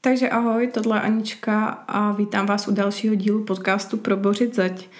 Takže 0.00 0.28
ahoj, 0.28 0.66
tohle 0.66 0.96
je 0.96 1.00
Anička 1.00 1.64
a 1.66 2.12
vítám 2.12 2.46
vás 2.46 2.68
u 2.68 2.72
dalšího 2.72 3.14
dílu 3.14 3.44
podcastu 3.44 3.96
Probořit 3.96 4.54
zeď. 4.54 4.90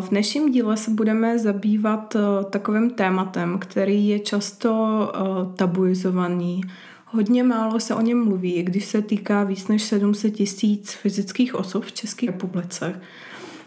V 0.00 0.08
dnešním 0.08 0.52
díle 0.52 0.76
se 0.76 0.90
budeme 0.90 1.38
zabývat 1.38 2.16
eh, 2.16 2.44
takovým 2.50 2.90
tématem, 2.90 3.58
který 3.58 4.08
je 4.08 4.18
často 4.18 5.12
eh, 5.14 5.56
tabuizovaný. 5.56 6.60
Hodně 7.06 7.42
málo 7.42 7.80
se 7.80 7.94
o 7.94 8.00
něm 8.00 8.24
mluví, 8.24 8.62
když 8.62 8.84
se 8.84 9.02
týká 9.02 9.44
víc 9.44 9.68
než 9.68 9.82
700 9.82 10.34
tisíc 10.34 10.92
fyzických 10.92 11.54
osob 11.54 11.84
v 11.84 11.92
České 11.92 12.26
republice. 12.26 13.00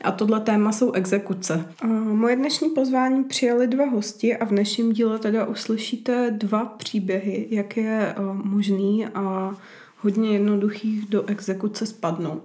A 0.03 0.11
tohle 0.11 0.39
téma 0.39 0.71
jsou 0.71 0.91
exekuce. 0.91 1.73
Moje 2.03 2.35
dnešní 2.35 2.69
pozvání 2.69 3.23
přijali 3.23 3.67
dva 3.67 3.85
hosti 3.85 4.37
a 4.37 4.45
v 4.45 4.49
dnešním 4.49 4.91
díle 4.91 5.19
teda 5.19 5.45
uslyšíte 5.45 6.31
dva 6.31 6.65
příběhy, 6.65 7.47
jak 7.49 7.77
je 7.77 8.15
eh, 8.17 8.21
možný 8.43 9.05
a 9.05 9.55
hodně 9.97 10.33
jednoduchých 10.33 11.05
do 11.05 11.25
exekuce 11.25 11.85
spadnout. 11.85 12.43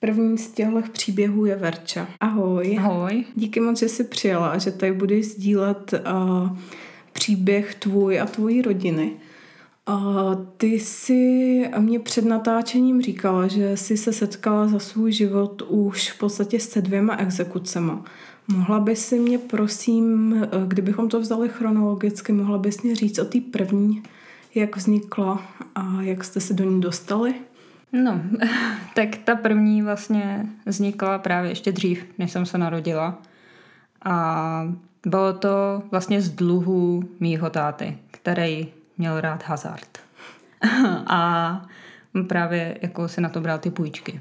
První 0.00 0.38
z 0.38 0.50
těchto 0.50 0.82
příběhů 0.92 1.44
je 1.44 1.56
Verča. 1.56 2.08
Ahoj. 2.20 2.76
Ahoj. 2.78 3.24
Díky 3.36 3.60
moc, 3.60 3.78
že 3.78 3.88
jsi 3.88 4.04
přijela 4.04 4.48
a 4.48 4.58
že 4.58 4.70
tady 4.70 4.92
budeš 4.92 5.26
sdílet 5.26 5.94
uh, 5.94 6.56
příběh 7.12 7.74
tvůj 7.74 8.20
a 8.20 8.26
tvojí 8.26 8.62
rodiny. 8.62 9.12
Uh, 9.88 10.46
ty 10.56 10.66
jsi 10.66 11.64
mě 11.78 11.98
před 11.98 12.24
natáčením 12.24 13.02
říkala, 13.02 13.46
že 13.46 13.76
jsi 13.76 13.96
se 13.96 14.12
setkala 14.12 14.68
za 14.68 14.78
svůj 14.78 15.12
život 15.12 15.62
už 15.68 16.10
v 16.10 16.18
podstatě 16.18 16.60
se 16.60 16.82
dvěma 16.82 17.16
exekucema. 17.16 18.04
Mohla 18.48 18.80
bys 18.80 19.06
si 19.06 19.18
mě, 19.18 19.38
prosím, 19.38 20.34
kdybychom 20.66 21.08
to 21.08 21.20
vzali 21.20 21.48
chronologicky, 21.48 22.32
mohla 22.32 22.58
bys 22.58 22.82
mě 22.82 22.94
říct 22.94 23.18
o 23.18 23.24
té 23.24 23.40
první, 23.40 24.02
jak 24.54 24.76
vznikla 24.76 25.42
a 25.74 26.02
jak 26.02 26.24
jste 26.24 26.40
se 26.40 26.54
do 26.54 26.64
ní 26.64 26.80
dostali? 26.80 27.34
No, 27.92 28.22
tak 28.94 29.16
ta 29.24 29.36
první 29.36 29.82
vlastně 29.82 30.46
vznikla 30.66 31.18
právě 31.18 31.50
ještě 31.50 31.72
dřív, 31.72 32.04
než 32.18 32.32
jsem 32.32 32.46
se 32.46 32.58
narodila. 32.58 33.18
A 34.04 34.74
bylo 35.06 35.32
to 35.32 35.82
vlastně 35.90 36.22
z 36.22 36.30
dluhu 36.30 37.02
mýho 37.20 37.50
táty, 37.50 37.98
který 38.10 38.68
měl 38.98 39.20
rád 39.20 39.42
hazard. 39.42 39.98
a 41.06 41.62
právě 42.28 42.78
jako 42.82 43.08
se 43.08 43.20
na 43.20 43.28
to 43.28 43.40
bral 43.40 43.58
ty 43.58 43.70
půjčky. 43.70 44.20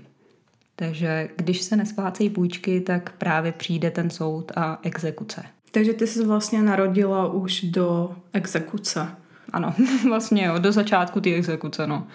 Takže 0.76 1.30
když 1.36 1.62
se 1.62 1.76
nesplácejí 1.76 2.30
půjčky, 2.30 2.82
tak 2.82 3.12
právě 3.18 3.52
přijde 3.52 3.92
ten 3.92 4.10
soud 4.10 4.52
a 4.56 4.80
exekuce. 4.84 5.44
Takže 5.72 5.94
ty 5.94 6.08
jsi 6.08 6.26
vlastně 6.26 6.62
narodila 6.62 7.28
už 7.28 7.62
do 7.62 8.16
exekuce. 8.34 9.08
Ano, 9.54 9.74
vlastně 10.08 10.46
jo, 10.46 10.60
do 10.60 10.72
začátku 10.72 11.22
té 11.22 11.30
exekuce, 11.30 11.88
no. 11.88 12.08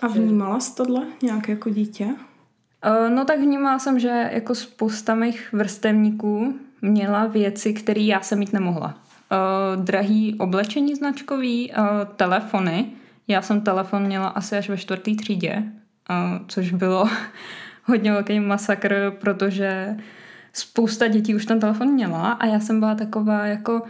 A 0.00 0.06
vnímala 0.06 0.60
jsi 0.60 0.74
tohle 0.74 1.02
nějak 1.22 1.48
jako 1.48 1.70
dítě? 1.70 2.04
Uh, 2.04 3.14
no 3.14 3.24
tak 3.24 3.38
vnímala 3.40 3.78
jsem, 3.78 3.98
že 3.98 4.30
jako 4.32 4.54
spousta 4.54 5.14
mých 5.14 5.52
vrstevníků 5.52 6.54
měla 6.82 7.26
věci, 7.26 7.74
které 7.74 8.00
já 8.00 8.20
jsem 8.20 8.38
mít 8.38 8.52
nemohla. 8.52 8.86
Uh, 8.86 9.84
drahý 9.84 10.34
oblečení 10.38 10.94
značkový, 10.94 11.72
uh, 11.72 11.84
telefony. 12.16 12.86
Já 13.28 13.42
jsem 13.42 13.60
telefon 13.60 14.02
měla 14.02 14.28
asi 14.28 14.56
až 14.56 14.68
ve 14.68 14.76
čtvrtý 14.76 15.16
třídě, 15.16 15.62
uh, 16.10 16.46
což 16.48 16.72
bylo 16.72 17.08
hodně 17.84 18.12
velký 18.12 18.40
masakr, 18.40 19.16
protože 19.20 19.96
spousta 20.52 21.08
dětí 21.08 21.34
už 21.34 21.46
ten 21.46 21.60
telefon 21.60 21.88
měla 21.88 22.32
a 22.32 22.46
já 22.46 22.60
jsem 22.60 22.80
byla 22.80 22.94
taková 22.94 23.46
jako 23.46 23.82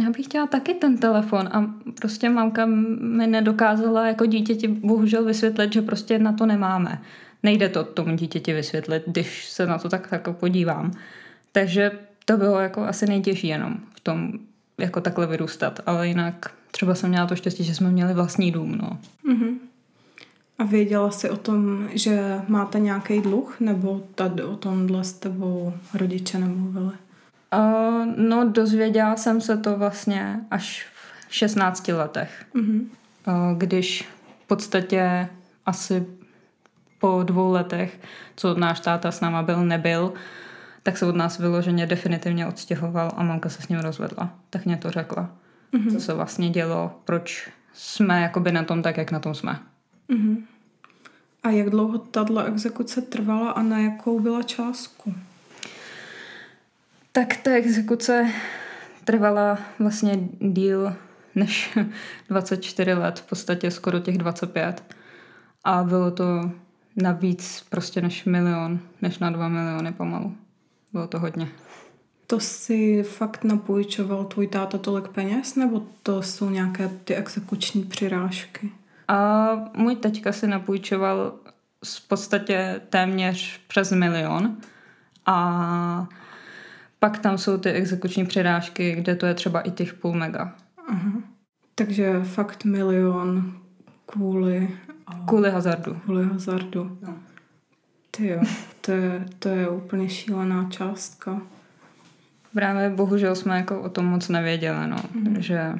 já 0.00 0.10
bych 0.10 0.26
chtěla 0.26 0.46
taky 0.46 0.74
ten 0.74 0.98
telefon 0.98 1.48
a 1.52 1.74
prostě 2.00 2.30
mamka 2.30 2.66
mi 2.66 3.26
nedokázala 3.26 4.06
jako 4.06 4.26
dítěti 4.26 4.68
bohužel 4.68 5.24
vysvětlit, 5.24 5.72
že 5.72 5.82
prostě 5.82 6.18
na 6.18 6.32
to 6.32 6.46
nemáme. 6.46 7.02
Nejde 7.42 7.68
to 7.68 7.84
tomu 7.84 8.16
dítěti 8.16 8.52
vysvětlit, 8.52 9.02
když 9.06 9.48
se 9.48 9.66
na 9.66 9.78
to 9.78 9.88
tak 9.88 10.08
jako 10.12 10.32
podívám. 10.32 10.92
Takže 11.52 11.90
to 12.24 12.36
bylo 12.36 12.60
jako 12.60 12.82
asi 12.82 13.06
nejtěžší 13.06 13.48
jenom 13.48 13.74
v 13.94 14.00
tom 14.00 14.32
jako 14.78 15.00
takhle 15.00 15.26
vyrůstat, 15.26 15.80
ale 15.86 16.08
jinak 16.08 16.54
třeba 16.70 16.94
jsem 16.94 17.10
měla 17.10 17.26
to 17.26 17.36
štěstí, 17.36 17.64
že 17.64 17.74
jsme 17.74 17.90
měli 17.90 18.14
vlastní 18.14 18.52
dům, 18.52 18.78
no. 18.82 18.98
Mm-hmm. 19.28 19.54
A 20.58 20.64
věděla 20.64 21.10
jsi 21.10 21.30
o 21.30 21.36
tom, 21.36 21.88
že 21.92 22.40
máte 22.48 22.80
nějaký 22.80 23.20
dluh, 23.20 23.56
nebo 23.60 24.02
tady 24.14 24.42
o 24.42 24.56
tomhle 24.56 25.04
s 25.04 25.12
tebou 25.12 25.72
rodiče 25.94 26.38
nemluvili? 26.38 26.92
Uh, 27.52 28.06
no, 28.16 28.48
dozvěděla 28.48 29.16
jsem 29.16 29.40
se 29.40 29.56
to 29.56 29.76
vlastně 29.76 30.40
až 30.50 30.86
v 31.28 31.34
16 31.34 31.88
letech. 31.88 32.44
Mm-hmm. 32.54 32.80
Uh, 33.26 33.58
když 33.58 34.08
v 34.44 34.46
podstatě 34.46 35.28
asi 35.66 36.06
po 36.98 37.22
dvou 37.22 37.52
letech, 37.52 38.00
co 38.36 38.54
náš 38.54 38.80
táta 38.80 39.10
s 39.10 39.20
náma 39.20 39.42
byl, 39.42 39.64
nebyl, 39.64 40.12
tak 40.82 40.98
se 40.98 41.06
od 41.06 41.16
nás 41.16 41.38
vyloženě 41.38 41.86
definitivně 41.86 42.46
odstěhoval 42.46 43.12
a 43.16 43.22
mamka 43.22 43.48
se 43.48 43.62
s 43.62 43.68
ním 43.68 43.78
rozvedla. 43.78 44.34
Tak 44.50 44.66
mě 44.66 44.76
to 44.76 44.90
řekla. 44.90 45.30
Mm-hmm. 45.72 45.92
Co 45.92 46.00
se 46.00 46.14
vlastně 46.14 46.50
dělo, 46.50 47.00
proč 47.04 47.50
jsme 47.72 48.22
jakoby 48.22 48.52
na 48.52 48.64
tom 48.64 48.82
tak, 48.82 48.96
jak 48.96 49.10
na 49.10 49.18
tom 49.18 49.34
jsme. 49.34 49.58
Mm-hmm. 50.10 50.42
A 51.42 51.50
jak 51.50 51.70
dlouho 51.70 51.98
tato 51.98 52.44
exekuce 52.44 53.02
trvala 53.02 53.50
a 53.50 53.62
na 53.62 53.78
jakou 53.78 54.20
byla 54.20 54.42
částku? 54.42 55.14
Tak 57.12 57.36
ta 57.36 57.50
exekuce 57.50 58.30
trvala 59.04 59.58
vlastně 59.78 60.28
díl 60.40 60.96
než 61.34 61.78
24 62.28 62.94
let, 62.94 63.18
v 63.18 63.26
podstatě 63.26 63.70
skoro 63.70 64.00
těch 64.00 64.18
25. 64.18 64.96
A 65.64 65.82
bylo 65.84 66.10
to 66.10 66.50
navíc 66.96 67.66
prostě 67.70 68.00
než 68.00 68.24
milion, 68.24 68.80
než 69.02 69.18
na 69.18 69.30
dva 69.30 69.48
miliony 69.48 69.92
pomalu. 69.92 70.36
Bylo 70.92 71.06
to 71.06 71.18
hodně. 71.18 71.48
To 72.26 72.40
si 72.40 73.02
fakt 73.02 73.44
napůjčoval 73.44 74.24
tvůj 74.24 74.46
táta 74.46 74.78
tolik 74.78 75.08
peněz, 75.08 75.56
nebo 75.56 75.82
to 76.02 76.22
jsou 76.22 76.50
nějaké 76.50 76.88
ty 77.04 77.14
exekuční 77.14 77.84
přirážky? 77.84 78.72
A 79.08 79.48
můj 79.76 79.96
teďka 79.96 80.32
si 80.32 80.46
napůjčoval 80.46 81.34
v 81.84 82.08
podstatě 82.08 82.80
téměř 82.90 83.60
přes 83.68 83.92
milion. 83.92 84.56
A 85.26 86.08
pak 87.02 87.18
tam 87.18 87.38
jsou 87.38 87.58
ty 87.58 87.70
exekuční 87.70 88.26
přirážky, 88.26 88.94
kde 88.94 89.16
to 89.16 89.26
je 89.26 89.34
třeba 89.34 89.60
i 89.60 89.70
těch 89.70 89.94
půl 89.94 90.12
mega. 90.12 90.54
Aha. 90.88 91.12
Takže 91.74 92.20
fakt 92.24 92.64
milion 92.64 93.58
kvůli... 94.06 94.70
Kvůli 95.26 95.50
hazardu. 95.50 95.94
Kvůli 95.94 96.24
hazardu. 96.24 96.98
No. 97.02 97.14
Ty 98.10 98.28
jo, 98.28 98.40
to 98.80 98.92
je, 98.92 99.24
to 99.38 99.48
je 99.48 99.68
úplně 99.68 100.08
šílená 100.08 100.68
částka. 100.70 101.42
Právě 102.54 102.90
bohužel 102.90 103.34
jsme 103.34 103.56
jako 103.56 103.80
o 103.80 103.88
tom 103.88 104.04
moc 104.04 104.28
nevěděli, 104.28 104.86
no. 104.86 104.96
Mm. 105.14 105.42
Že 105.42 105.72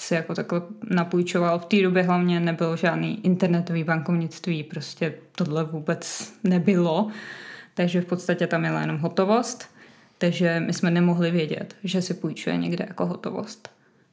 si 0.00 0.14
jako 0.14 0.34
takhle 0.34 0.62
napůjčoval. 0.90 1.58
V 1.58 1.64
té 1.64 1.82
době 1.82 2.02
hlavně 2.02 2.40
nebylo 2.40 2.76
žádný 2.76 3.26
internetový 3.26 3.84
bankovnictví, 3.84 4.62
prostě 4.62 5.14
tohle 5.36 5.64
vůbec 5.64 6.32
nebylo. 6.44 7.08
Takže 7.74 8.00
v 8.00 8.06
podstatě 8.06 8.46
tam 8.46 8.60
měla 8.60 8.80
jenom 8.80 8.98
hotovost 8.98 9.75
takže 10.18 10.60
my 10.66 10.72
jsme 10.72 10.90
nemohli 10.90 11.30
vědět, 11.30 11.76
že 11.84 12.02
si 12.02 12.14
půjčuje 12.14 12.56
někde 12.56 12.84
jako 12.88 13.06
hotovost. 13.06 13.68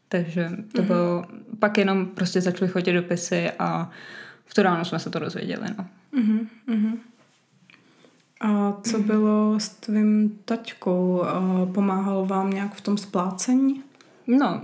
Takže 0.10 0.50
to 0.76 0.82
mm-hmm. 0.82 0.86
bylo, 0.86 1.26
pak 1.60 1.78
jenom 1.78 2.06
prostě 2.06 2.42
začaly 2.42 2.72
chodit 2.72 2.94
dopisy 2.94 3.52
a 3.60 3.90
v 4.46 4.54
to 4.54 4.64
ráno 4.64 4.86
jsme 4.86 5.00
se 5.00 5.10
to 5.10 5.20
dozvěděli. 5.20 5.68
No. 5.78 5.86
Mm-hmm. 6.20 6.98
A 8.42 8.78
co 8.84 8.98
mm-hmm. 8.98 9.04
bylo 9.04 9.60
s 9.60 9.70
tvým 9.70 10.40
taťkou? 10.46 11.24
Pomáhal 11.74 12.26
vám 12.26 12.50
nějak 12.50 12.76
v 12.76 12.82
tom 12.82 12.98
splácení? 12.98 13.84
No, 14.28 14.62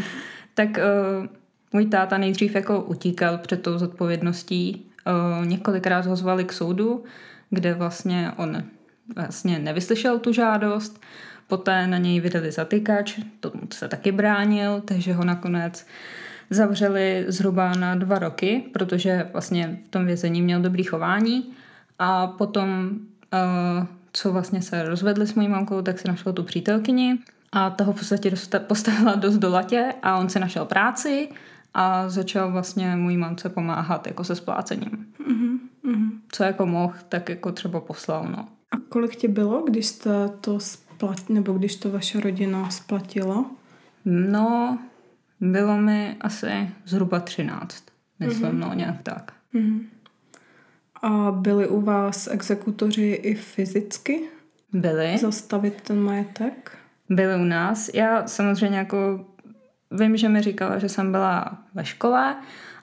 tak 0.54 0.68
uh, 0.68 1.26
můj 1.72 1.86
táta 1.86 2.18
nejdřív 2.18 2.54
jako 2.54 2.82
utíkal 2.82 3.38
před 3.38 3.62
tou 3.62 3.78
zodpovědností. 3.78 4.86
Uh, 5.40 5.46
několikrát 5.46 6.06
ho 6.06 6.16
zvali 6.16 6.44
k 6.44 6.52
soudu, 6.52 7.04
kde 7.50 7.74
vlastně 7.74 8.32
on 8.36 8.62
vlastně 9.16 9.58
nevyslyšel 9.58 10.18
tu 10.18 10.32
žádost, 10.32 11.00
poté 11.46 11.86
na 11.86 11.98
něj 11.98 12.20
vydali 12.20 12.52
zatykač, 12.52 13.18
tomu 13.40 13.60
se 13.72 13.88
taky 13.88 14.12
bránil, 14.12 14.80
takže 14.80 15.12
ho 15.12 15.24
nakonec 15.24 15.86
zavřeli 16.50 17.24
zhruba 17.28 17.72
na 17.72 17.94
dva 17.94 18.18
roky, 18.18 18.64
protože 18.72 19.28
vlastně 19.32 19.78
v 19.86 19.88
tom 19.88 20.06
vězení 20.06 20.42
měl 20.42 20.60
dobrý 20.60 20.84
chování 20.84 21.52
a 21.98 22.26
potom, 22.26 22.90
uh, 23.80 23.86
co 24.12 24.32
vlastně 24.32 24.62
se 24.62 24.82
rozvedli 24.82 25.26
s 25.26 25.34
mojí 25.34 25.48
mamkou, 25.48 25.82
tak 25.82 25.98
si 25.98 26.08
našel 26.08 26.32
tu 26.32 26.42
přítelkyni 26.42 27.18
a 27.52 27.70
toho 27.70 27.92
v 27.92 27.96
podstatě 27.96 28.32
postavila 28.58 29.14
dost 29.14 29.38
do 29.38 29.50
latě 29.50 29.94
a 30.02 30.18
on 30.18 30.28
si 30.28 30.40
našel 30.40 30.64
práci 30.64 31.28
a 31.74 32.08
začal 32.08 32.52
vlastně 32.52 32.96
mojí 32.96 33.16
mamce 33.16 33.48
pomáhat 33.48 34.06
jako 34.06 34.24
se 34.24 34.34
splácením. 34.34 35.06
Mm-hmm. 35.30 35.58
Co 36.32 36.44
jako 36.44 36.66
mohl, 36.66 36.94
tak 37.08 37.28
jako 37.28 37.52
třeba 37.52 37.80
poslal, 37.80 38.26
no. 38.30 38.48
Kolik 38.88 39.16
ti 39.16 39.28
bylo, 39.28 39.62
když 39.62 39.86
jste 39.86 40.28
to 40.40 40.60
splat, 40.60 41.28
nebo 41.28 41.52
když 41.52 41.76
to 41.76 41.90
vaše 41.90 42.20
rodina 42.20 42.70
splatila? 42.70 43.50
No, 44.04 44.78
bylo 45.40 45.76
mi 45.76 46.16
asi 46.20 46.70
zhruba 46.84 47.20
13, 47.20 47.84
myslím, 48.18 48.46
mm-hmm. 48.46 48.58
no 48.58 48.74
nějak 48.74 49.02
tak. 49.02 49.32
Mm-hmm. 49.54 49.80
A 51.02 51.30
byli 51.30 51.68
u 51.68 51.80
vás 51.80 52.28
exekutoři 52.30 53.10
i 53.22 53.34
fyzicky? 53.34 54.20
Byli. 54.72 55.18
Zastavit 55.18 55.80
ten 55.80 56.00
majetek? 56.00 56.78
Byli 57.10 57.40
u 57.40 57.44
nás. 57.44 57.90
Já 57.94 58.26
samozřejmě 58.26 58.78
jako 58.78 59.26
vím, 59.90 60.16
že 60.16 60.28
mi 60.28 60.42
říkala, 60.42 60.78
že 60.78 60.88
jsem 60.88 61.12
byla 61.12 61.58
ve 61.74 61.84
škole, 61.84 62.36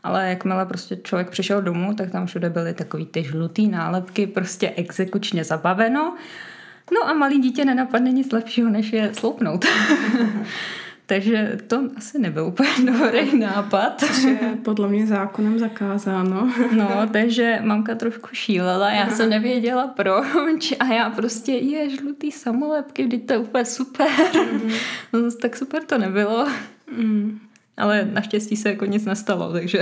ale 0.06 0.30
jakmile 0.30 0.66
prostě 0.66 0.96
člověk 0.96 1.30
přišel 1.30 1.62
domů, 1.62 1.94
tak 1.94 2.12
tam 2.12 2.26
všude 2.26 2.50
byly 2.50 2.74
takový 2.74 3.06
ty 3.06 3.24
žlutý 3.24 3.68
nálepky, 3.68 4.28
prostě 4.28 4.74
exekučně 4.76 5.44
zabaveno. 5.44 6.16
No 6.94 7.10
a 7.10 7.14
malý 7.14 7.40
dítě 7.40 7.66
nenapadne 7.66 8.12
nic 8.12 8.32
lepšího, 8.32 8.70
než 8.70 8.94
je 8.94 9.14
sloupnout. 9.14 9.66
Takže 11.06 11.58
to 11.68 11.82
asi 11.98 12.20
nebyl 12.20 12.46
úplně 12.46 12.70
dobrý 12.92 13.40
nápad. 13.40 14.04
Že 14.22 14.38
podle 14.64 14.88
mě 14.88 15.08
zákonem 15.08 15.60
zakázáno. 15.60 16.54
No, 16.72 17.10
takže 17.12 17.60
mamka 17.64 17.96
trošku 17.96 18.28
šílela, 18.32 18.92
já 18.92 19.10
jsem 19.10 19.30
nevěděla 19.30 19.88
proč 19.88 20.74
a 20.80 20.86
já 20.86 21.10
prostě 21.10 21.52
je 21.52 21.90
žlutý 21.90 22.32
samolepky, 22.32 23.04
vždyť 23.04 23.28
to 23.28 23.34
je 23.34 23.40
úplně 23.40 23.66
super. 23.66 24.08
Mm-hmm. 24.08 24.76
No, 25.14 25.20
tak 25.42 25.58
super 25.58 25.84
to 25.84 25.98
nebylo. 25.98 26.48
Mm. 26.98 27.40
Ale 27.78 28.06
naštěstí 28.14 28.56
se 28.56 28.70
jako 28.70 28.86
nic 28.86 29.06
nestalo, 29.06 29.54
takže... 29.54 29.82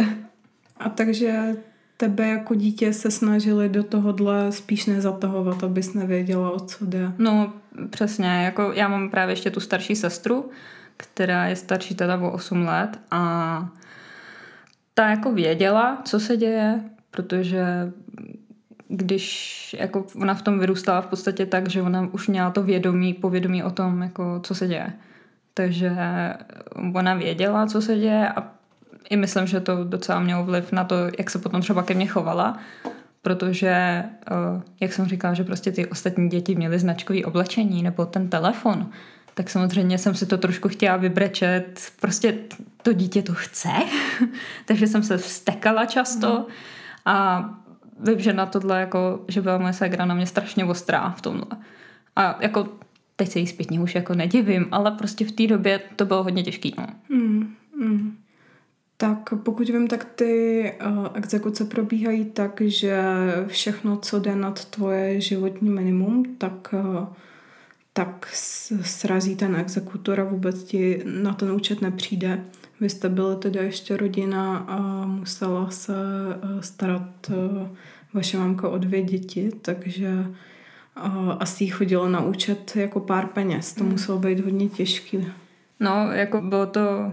A 0.78 0.90
takže 0.90 1.56
tebe 1.98 2.28
jako 2.28 2.56
dítě 2.56 2.94
se 2.94 3.12
snažili 3.12 3.70
do 3.70 3.84
tohohle 3.84 4.52
spíš 4.52 4.86
nezatahovat, 4.86 5.64
abys 5.64 5.94
nevěděla, 5.94 6.52
o 6.52 6.60
co 6.60 6.86
jde. 6.86 7.12
No, 7.18 7.54
přesně. 7.90 8.28
Jako 8.28 8.72
já 8.76 8.88
mám 8.88 9.10
právě 9.10 9.34
ještě 9.34 9.52
tu 9.52 9.60
starší 9.60 9.96
sestru, 9.96 10.50
která 10.98 11.46
je 11.46 11.56
starší 11.56 11.96
teda 11.96 12.18
o 12.18 12.32
8 12.32 12.66
let 12.66 13.00
a 13.12 13.70
ta 14.94 15.10
jako 15.10 15.32
věděla, 15.32 16.02
co 16.06 16.20
se 16.20 16.38
děje, 16.38 16.82
protože 17.12 17.66
když 18.88 19.76
jako 19.80 20.06
ona 20.22 20.34
v 20.34 20.42
tom 20.42 20.60
vyrůstala 20.60 21.02
v 21.02 21.08
podstatě 21.08 21.46
tak, 21.46 21.70
že 21.70 21.82
ona 21.82 22.10
už 22.12 22.28
měla 22.28 22.52
to 22.52 22.64
vědomí, 22.64 23.14
povědomí 23.14 23.64
o 23.64 23.72
tom, 23.72 24.02
jako 24.02 24.40
co 24.44 24.56
se 24.56 24.68
děje. 24.68 24.94
Takže 25.54 25.94
ona 26.96 27.14
věděla, 27.14 27.68
co 27.68 27.82
se 27.82 27.98
děje 27.98 28.30
a 28.30 28.54
i 29.10 29.16
myslím, 29.18 29.48
že 29.48 29.60
to 29.60 29.84
docela 29.84 30.20
mělo 30.20 30.44
vliv 30.44 30.72
na 30.72 30.84
to, 30.84 30.96
jak 31.18 31.30
se 31.30 31.40
potom 31.40 31.62
třeba 31.62 31.84
ke 31.84 31.94
mně 31.94 32.08
chovala, 32.08 32.58
protože, 33.22 33.70
eh, 33.70 34.62
jak 34.80 34.94
jsem 34.94 35.06
říkala, 35.06 35.34
že 35.34 35.44
prostě 35.44 35.72
ty 35.72 35.86
ostatní 35.86 36.30
děti 36.30 36.56
měly 36.56 36.80
značkový 36.80 37.26
oblečení 37.26 37.84
nebo 37.84 38.06
ten 38.06 38.30
telefon, 38.30 38.90
tak 39.34 39.50
samozřejmě 39.50 39.98
jsem 39.98 40.16
si 40.16 40.26
to 40.26 40.38
trošku 40.38 40.70
chtěla 40.70 40.98
vybrečet. 40.98 41.92
Prostě 42.02 42.36
to 42.82 42.94
dítě 42.94 43.22
to 43.22 43.34
chce, 43.34 43.70
takže 44.66 44.88
jsem 44.88 45.04
se 45.04 45.18
vstekala 45.18 45.86
často 45.86 46.40
mm. 46.40 46.46
a 47.06 47.50
vím, 48.00 48.20
že 48.20 48.34
na 48.34 48.46
tohle, 48.46 48.80
jako, 48.80 49.20
že 49.28 49.42
byla 49.42 49.58
moje 49.58 49.74
ségra 49.74 50.06
na 50.06 50.16
mě 50.16 50.26
strašně 50.26 50.66
ostrá 50.66 51.10
v 51.10 51.22
tomhle. 51.22 51.58
A 52.16 52.38
jako 52.42 52.68
teď 53.24 53.32
se 53.32 53.40
jí 53.40 53.48
zpětně 53.48 53.80
už 53.80 53.96
jako 53.96 54.14
nedivím, 54.14 54.66
ale 54.72 54.92
prostě 54.92 55.26
v 55.26 55.32
té 55.32 55.48
době 55.48 55.80
to 55.96 56.06
bylo 56.06 56.24
hodně 56.24 56.44
těžký. 56.44 56.74
No. 56.78 56.88
Mm, 57.10 57.54
mm. 57.80 58.18
Tak 58.98 59.34
pokud 59.44 59.70
vím, 59.70 59.88
tak 59.88 60.06
ty 60.06 60.74
uh, 60.86 61.08
exekuce 61.14 61.66
probíhají 61.66 62.26
tak, 62.26 62.62
že 62.66 63.04
všechno, 63.48 63.98
co 63.98 64.20
jde 64.20 64.36
nad 64.36 64.66
tvoje 64.66 65.22
životní 65.22 65.70
minimum, 65.70 66.36
tak, 66.38 66.74
uh, 66.74 67.08
tak 67.94 68.28
srazí 68.82 69.36
ten 69.36 69.56
exekutor 69.56 70.20
a 70.20 70.24
vůbec 70.24 70.64
ti 70.64 71.04
na 71.22 71.34
ten 71.34 71.52
účet 71.52 71.82
nepřijde. 71.82 72.44
Vy 72.80 72.90
jste 72.90 73.10
byli 73.10 73.36
teda 73.36 73.62
ještě 73.62 73.98
rodina 73.98 74.58
a 74.58 75.06
musela 75.06 75.70
se 75.70 75.94
uh, 75.94 76.60
starat 76.60 77.32
vaše 78.14 78.38
mamka 78.38 78.70
o 78.70 78.78
dvě 78.78 79.02
děti, 79.02 79.52
takže 79.62 80.26
asi 81.40 81.64
jí 81.64 81.70
chodilo 81.70 82.10
na 82.10 82.22
účet 82.22 82.76
jako 82.76 83.00
pár 83.00 83.28
peněz. 83.28 83.74
To 83.74 83.84
hmm. 83.84 83.92
muselo 83.92 84.20
být 84.20 84.40
hodně 84.40 84.70
těžký. 84.70 85.28
No, 85.80 86.12
jako 86.12 86.42
bylo 86.42 86.66
to 86.66 87.12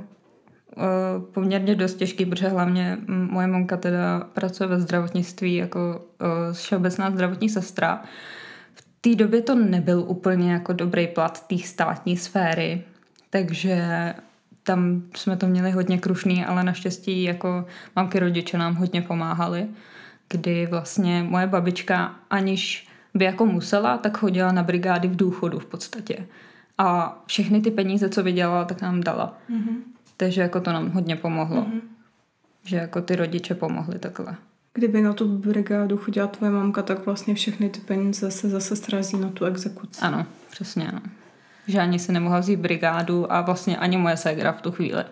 Eh, 0.77 1.21
poměrně 1.33 1.75
dost 1.75 1.95
těžký, 1.95 2.27
protože 2.27 2.49
hlavně 2.49 2.99
moje 3.07 3.47
mamka 3.47 3.77
teda 3.77 4.21
pracuje 4.33 4.69
ve 4.69 4.81
zdravotnictví 4.81 5.55
jako 5.55 6.07
uh, 6.21 6.55
všeobecná 6.55 7.11
zdravotní 7.11 7.49
sestra. 7.49 8.03
V 8.75 8.85
té 9.01 9.15
době 9.15 9.43
to 9.43 9.55
nebyl 9.55 10.05
úplně 10.07 10.53
jako 10.53 10.73
dobrý 10.73 11.07
plat 11.07 11.47
té 11.47 11.59
státní 11.59 12.17
sféry, 12.17 12.83
takže 13.31 14.15
tam 14.63 15.03
jsme 15.17 15.37
to 15.37 15.47
měli 15.47 15.71
hodně 15.71 15.99
krušný, 15.99 16.45
ale 16.45 16.65
naštěstí 16.65 17.23
jako 17.23 17.65
mamky 17.97 18.19
rodiče 18.19 18.59
nám 18.59 18.75
hodně 18.75 19.03
pomáhali, 19.03 19.67
kdy 20.29 20.67
vlastně 20.67 21.23
moje 21.23 21.47
babička, 21.47 22.15
aniž 22.31 22.89
by 23.15 23.25
jako 23.25 23.47
musela, 23.47 23.99
tak 23.99 24.19
chodila 24.19 24.53
na 24.53 24.63
brigády 24.63 25.09
v 25.09 25.17
důchodu 25.17 25.59
v 25.59 25.67
podstatě. 25.67 26.27
A 26.79 27.19
všechny 27.27 27.61
ty 27.61 27.71
peníze, 27.71 28.09
co 28.09 28.23
vydělala, 28.23 28.65
tak 28.65 28.83
nám 28.83 29.01
dala. 29.01 29.39
Mm-hmm. 29.51 29.77
Takže 30.17 30.41
jako 30.41 30.61
to 30.61 30.73
nám 30.73 30.91
hodně 30.91 31.17
pomohlo. 31.17 31.63
Mm-hmm. 31.63 31.81
Že 32.65 32.77
jako 32.77 33.01
ty 33.01 33.17
rodiče 33.17 33.55
pomohli 33.55 33.99
takhle. 33.99 34.37
Kdyby 34.75 35.03
na 35.03 35.13
tu 35.13 35.29
brigádu 35.29 35.97
chodila 35.97 36.27
tvoje 36.27 36.53
mamka, 36.53 36.83
tak 36.83 37.07
vlastně 37.07 37.35
všechny 37.35 37.69
ty 37.69 37.81
peníze 37.81 38.31
se 38.31 38.49
zase 38.49 38.77
strazí 38.77 39.17
na 39.17 39.29
tu 39.29 39.45
exekuci. 39.45 40.01
Ano, 40.01 40.27
přesně. 40.51 40.89
Ano. 40.89 41.01
Že 41.67 41.79
ani 41.79 41.99
si 41.99 42.13
nemohla 42.13 42.39
vzít 42.39 42.61
brigádu 42.61 43.33
a 43.33 43.41
vlastně 43.41 43.77
ani 43.77 43.97
moje 43.97 44.17
ségra 44.17 44.53
v 44.53 44.63
tu 44.63 44.71
chvíli. 44.73 45.05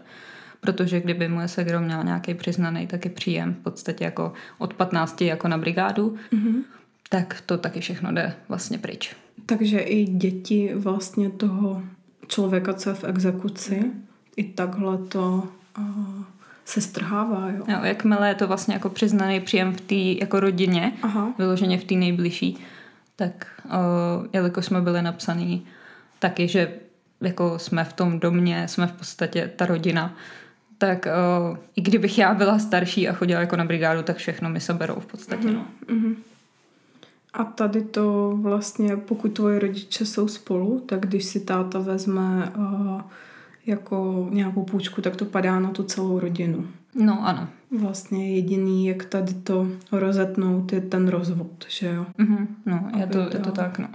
Protože 0.61 1.01
kdyby 1.01 1.29
moje 1.29 1.49
ségra 1.49 1.81
měla 1.81 2.03
nějaký 2.03 2.35
přiznaný 2.35 2.87
taky 2.87 3.09
příjem, 3.09 3.55
v 3.55 3.59
podstatě 3.59 4.05
jako 4.05 4.33
od 4.59 4.75
15 4.75 5.21
jako 5.21 5.49
na 5.49 5.59
brigádu, 5.59 6.17
mm-hmm. 6.33 6.63
Tak 7.09 7.43
to 7.47 7.59
taky 7.59 7.81
všechno 7.81 8.13
jde 8.13 8.35
vlastně 8.49 8.79
pryč. 8.79 9.17
Takže 9.47 9.79
i 9.79 10.05
děti 10.05 10.75
vlastně 10.75 11.31
toho 11.31 11.83
člověka, 12.27 12.75
co 12.75 12.91
je 12.91 12.95
v 12.95 13.05
exekuci, 13.05 13.83
i 14.37 14.45
takhle 14.45 14.99
to 14.99 15.49
uh, 15.79 16.25
se 16.65 16.81
strhává. 16.81 17.51
Jo. 17.51 17.65
Jo, 17.69 17.79
jakmile 17.83 18.29
je 18.29 18.35
to 18.35 18.47
vlastně 18.47 18.75
jako 18.75 18.89
přiznaný 18.89 19.41
příjem 19.41 19.73
v 19.73 19.81
té 19.81 19.95
jako 19.95 20.41
rodině, 20.41 20.93
Aha. 21.03 21.35
vyloženě 21.39 21.79
v 21.79 21.85
té 21.85 21.95
nejbližší, 21.95 22.59
tak 23.17 23.47
uh, 23.65 23.73
jelikož 24.33 24.65
jsme 24.65 24.81
byli 24.81 25.03
napsaný 25.03 25.67
taky, 26.19 26.49
že 26.49 26.73
jako 27.21 27.59
jsme 27.59 27.85
v 27.85 27.93
tom 27.93 28.21
domě, 28.21 28.69
jsme 28.69 28.87
v 28.87 28.93
podstatě 28.93 29.51
ta 29.57 29.67
rodina, 29.67 30.15
tak 30.79 31.07
uh, 31.51 31.59
i 31.77 31.81
kdybych 31.81 32.19
já 32.19 32.35
byla 32.35 32.59
starší 32.59 33.09
a 33.09 33.13
chodila 33.13 33.41
jako 33.41 33.57
na 33.57 33.65
brigádu, 33.65 34.03
tak 34.03 34.17
všechno 34.17 34.51
mi 34.51 34.61
seberou 34.61 34.95
v 34.95 35.07
podstatě. 35.07 35.49
Mm-hmm. 35.49 35.55
No. 35.55 35.95
Mm-hmm. 35.95 36.15
A 37.33 37.45
tady 37.45 37.83
to 37.83 38.39
vlastně, 38.41 38.97
pokud 38.97 39.29
tvoje 39.29 39.59
rodiče 39.59 40.07
jsou 40.07 40.29
spolu, 40.29 40.81
tak 40.81 41.01
když 41.01 41.25
si 41.25 41.41
táta 41.41 41.79
vezme 41.79 42.53
uh, 42.57 43.01
jako 43.67 44.29
nějakou 44.31 44.65
půjčku, 44.65 45.03
tak 45.03 45.17
to 45.17 45.25
padá 45.25 45.61
na 45.61 45.71
tu 45.71 45.83
celou 45.83 46.21
rodinu. 46.21 46.67
No 46.95 47.27
ano. 47.27 47.49
Vlastně 47.81 48.35
jediný, 48.35 48.87
jak 48.87 49.05
tady 49.05 49.35
to 49.35 49.69
rozetnout, 49.93 50.73
je 50.73 50.81
ten 50.81 51.09
rozvod, 51.09 51.65
že 51.69 51.87
jo? 51.87 52.07
Mm-hmm, 52.19 52.47
no, 52.67 52.91
je 52.99 53.07
to, 53.07 53.19
je 53.19 53.41
to 53.41 53.51
tak, 53.51 53.79
no. 53.79 53.89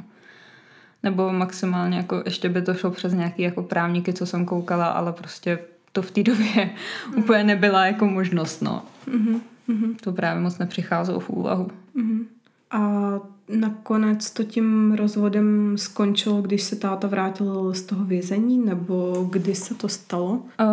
Nebo 1.04 1.34
maximálně 1.34 1.98
jako 1.98 2.22
ještě 2.26 2.50
by 2.50 2.62
to 2.62 2.74
šlo 2.74 2.92
přes 2.92 3.14
nějaký 3.14 3.42
jako 3.42 3.64
právníky, 3.64 4.14
co 4.14 4.26
jsem 4.26 4.46
koukala, 4.46 4.88
ale 4.88 5.14
prostě 5.14 5.60
to 5.92 6.02
v 6.02 6.12
té 6.12 6.24
době 6.24 6.70
mm. 7.08 7.24
úplně 7.24 7.44
nebyla 7.44 7.86
jako 7.86 8.06
možnost, 8.06 8.62
no. 8.62 8.86
Mm-hmm. 9.08 9.96
To 10.04 10.12
právě 10.12 10.44
moc 10.44 10.58
nepřicházelo 10.58 11.20
v 11.20 11.30
úvahu. 11.30 11.68
Mm-hmm. 11.96 12.26
A 12.74 13.20
nakonec 13.50 14.32
to 14.32 14.44
tím 14.44 14.94
rozvodem 14.94 15.78
skončilo, 15.78 16.42
když 16.42 16.64
se 16.64 16.76
táta 16.76 17.08
vrátil 17.08 17.74
z 17.74 17.82
toho 17.82 18.06
vězení, 18.06 18.66
nebo 18.66 19.28
kdy 19.32 19.56
se 19.56 19.76
to 19.76 19.90
stalo? 19.90 20.32
Uh, 20.32 20.66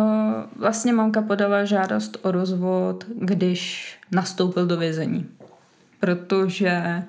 vlastně 0.55 0.93
mamka 0.93 1.21
podala 1.21 1.65
žádost 1.65 2.17
o 2.21 2.31
rozvod, 2.31 3.05
když 3.15 3.93
nastoupil 4.11 4.65
do 4.65 4.77
vězení. 4.77 5.27
Protože 5.99 7.03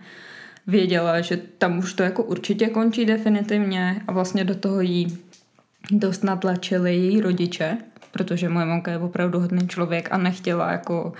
věděla, 0.66 1.20
že 1.20 1.36
tam 1.58 1.78
už 1.78 1.94
to 1.94 2.02
jako 2.02 2.22
určitě 2.22 2.68
končí 2.68 3.04
definitivně 3.04 4.02
a 4.08 4.12
vlastně 4.12 4.44
do 4.44 4.54
toho 4.54 4.80
jí 4.80 5.18
dost 5.90 6.24
natlačili 6.24 6.96
její 6.96 7.20
rodiče, 7.20 7.78
protože 8.12 8.48
moje 8.48 8.66
mamka 8.66 8.90
je 8.90 8.98
opravdu 8.98 9.40
hodný 9.40 9.68
člověk 9.68 10.08
a 10.12 10.18
nechtěla 10.18 10.72
jako 10.72 11.12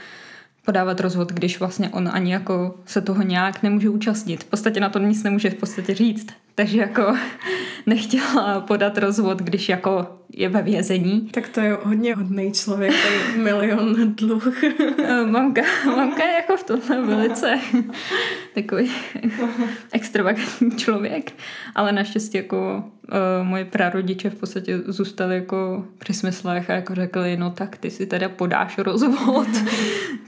podávat 0.64 1.00
rozvod, 1.00 1.32
když 1.32 1.60
vlastně 1.60 1.88
on 1.88 2.10
ani 2.12 2.32
jako 2.32 2.74
se 2.86 3.00
toho 3.00 3.22
nějak 3.22 3.62
nemůže 3.62 3.88
účastnit. 3.88 4.44
V 4.44 4.46
podstatě 4.46 4.80
na 4.80 4.88
to 4.88 4.98
nic 4.98 5.22
nemůže 5.22 5.50
v 5.50 5.54
podstatě 5.54 5.94
říct. 5.94 6.26
takže 6.54 6.78
jako 6.78 7.16
nechtěla 7.86 8.60
podat 8.60 8.98
rozvod, 8.98 9.38
když 9.38 9.68
jako 9.68 10.18
je 10.32 10.48
ve 10.48 10.62
vězení. 10.62 11.20
Tak 11.30 11.48
to 11.48 11.60
je 11.60 11.78
hodně 11.82 12.14
hodný 12.14 12.52
člověk, 12.52 12.92
to 12.92 13.08
je 13.08 13.44
milion 13.44 14.14
dluh. 14.14 14.62
mamka, 15.26 15.62
mamka 15.86 16.24
je 16.24 16.32
jako 16.32 16.56
v 16.56 16.64
tomhle 16.64 17.02
velice 17.02 17.58
takový 18.54 18.90
extravagantní 19.92 20.70
člověk, 20.70 21.32
ale 21.74 21.92
naštěstí 21.92 22.36
jako 22.36 22.84
uh, 23.02 23.46
moje 23.46 23.64
prarodiče 23.64 24.30
v 24.30 24.34
podstatě 24.34 24.78
zůstali 24.86 25.34
jako 25.34 25.84
při 25.98 26.14
smyslech 26.14 26.70
a 26.70 26.74
jako 26.74 26.94
řekli, 26.94 27.36
no 27.36 27.50
tak 27.50 27.76
ty 27.76 27.90
si 27.90 28.06
teda 28.06 28.28
podáš 28.28 28.78
rozvod. 28.78 29.48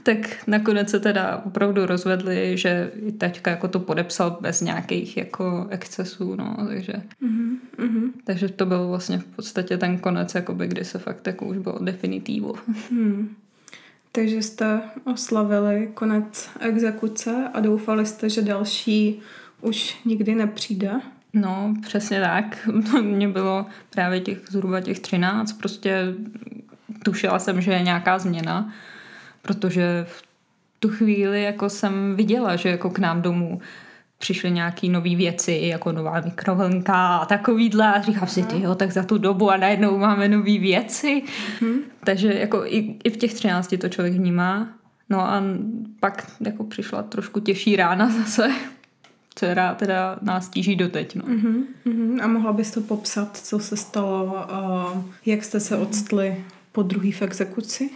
tak 0.03 0.17
nakonec 0.47 0.89
se 0.89 0.99
teda 0.99 1.41
opravdu 1.45 1.85
rozvedli, 1.85 2.57
že 2.57 2.91
i 2.95 3.11
taťka 3.11 3.51
jako 3.51 3.67
to 3.67 3.79
podepsal 3.79 4.37
bez 4.41 4.61
nějakých 4.61 5.17
jako 5.17 5.67
excesů, 5.69 6.35
no, 6.35 6.55
takže 6.67 6.93
mm-hmm. 7.23 8.11
takže 8.23 8.49
to 8.49 8.65
byl 8.65 8.87
vlastně 8.87 9.17
v 9.17 9.25
podstatě 9.25 9.77
ten 9.77 9.94
konec, 9.97 10.35
jakoby, 10.35 10.67
kdy 10.67 10.85
se 10.85 10.99
fakt 10.99 11.27
jako 11.27 11.45
už 11.45 11.57
bylo 11.57 11.79
definitivo. 11.81 12.53
Hmm. 12.91 13.35
Takže 14.11 14.41
jste 14.41 14.81
oslavili 15.13 15.89
konec 15.93 16.49
exekuce 16.59 17.49
a 17.53 17.59
doufali 17.59 18.05
jste, 18.05 18.29
že 18.29 18.41
další 18.41 19.19
už 19.61 19.97
nikdy 20.05 20.35
nepřijde? 20.35 20.91
No, 21.33 21.73
přesně 21.81 22.21
tak. 22.21 22.69
Mně 23.01 23.27
bylo 23.27 23.65
právě 23.89 24.19
těch 24.19 24.37
zhruba 24.49 24.81
těch 24.81 24.99
13, 24.99 25.53
prostě 25.53 26.13
tušila 27.03 27.39
jsem, 27.39 27.61
že 27.61 27.71
je 27.71 27.81
nějaká 27.81 28.19
změna, 28.19 28.73
protože 29.41 30.05
v 30.09 30.23
tu 30.79 30.89
chvíli 30.89 31.43
jako 31.43 31.69
jsem 31.69 32.15
viděla, 32.15 32.55
že 32.55 32.69
jako 32.69 32.89
k 32.89 32.99
nám 32.99 33.21
domů 33.21 33.61
přišly 34.17 34.51
nějaké 34.51 34.89
nové 34.89 35.15
věci, 35.15 35.61
jako 35.63 35.91
nová 35.91 36.21
mikrovlnka 36.21 37.17
a 37.17 37.25
takovýhle 37.25 37.93
a 37.93 38.01
říkám 38.01 38.27
si, 38.27 38.43
ty 38.43 38.61
jo, 38.61 38.75
tak 38.75 38.91
za 38.91 39.03
tu 39.03 39.17
dobu 39.17 39.51
a 39.51 39.57
najednou 39.57 39.97
máme 39.97 40.27
nové 40.29 40.57
věci. 40.59 41.23
Hmm. 41.59 41.79
Takže 42.03 42.33
jako 42.33 42.65
i, 42.65 42.95
i 43.03 43.09
v 43.09 43.17
těch 43.17 43.33
třinácti 43.33 43.77
to 43.77 43.89
člověk 43.89 44.13
vnímá. 44.13 44.67
No 45.09 45.21
a 45.21 45.43
pak 45.99 46.31
jako 46.39 46.63
přišla 46.63 47.03
trošku 47.03 47.39
těžší 47.39 47.75
rána 47.75 48.09
zase, 48.09 48.51
která 49.35 49.75
teda 49.75 50.19
nás 50.21 50.49
tíží 50.49 50.75
doteď. 50.75 51.15
No. 51.15 51.23
Uh-huh, 51.23 51.63
uh-huh. 51.85 52.23
A 52.23 52.27
mohla 52.27 52.53
bys 52.53 52.71
to 52.71 52.81
popsat, 52.81 53.37
co 53.37 53.59
se 53.59 53.77
stalo, 53.77 54.23
uh, 54.25 55.01
jak 55.25 55.43
jste 55.43 55.59
se 55.59 55.77
odstli 55.77 56.43
po 56.71 56.83
druhý 56.83 57.11
v 57.11 57.21
exekuci? 57.21 57.89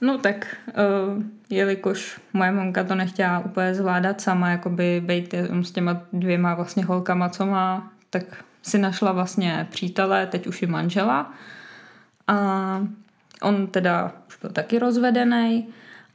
No 0.00 0.18
tak, 0.18 0.56
uh, 0.68 1.22
jelikož 1.50 2.20
moje 2.32 2.52
mamka 2.52 2.84
to 2.84 2.94
nechtěla 2.94 3.38
úplně 3.38 3.74
zvládat 3.74 4.20
sama, 4.20 4.50
jakoby 4.50 5.02
být 5.06 5.34
s 5.62 5.70
těma 5.70 6.02
dvěma 6.12 6.54
vlastně 6.54 6.84
holkama, 6.84 7.28
co 7.28 7.46
má, 7.46 7.92
tak 8.10 8.44
si 8.62 8.78
našla 8.78 9.12
vlastně 9.12 9.66
přítele, 9.70 10.26
teď 10.26 10.46
už 10.46 10.62
i 10.62 10.66
manžela. 10.66 11.34
A 12.26 12.86
on 13.42 13.66
teda 13.66 14.12
už 14.28 14.36
byl 14.36 14.50
taky 14.50 14.78
rozvedený 14.78 15.68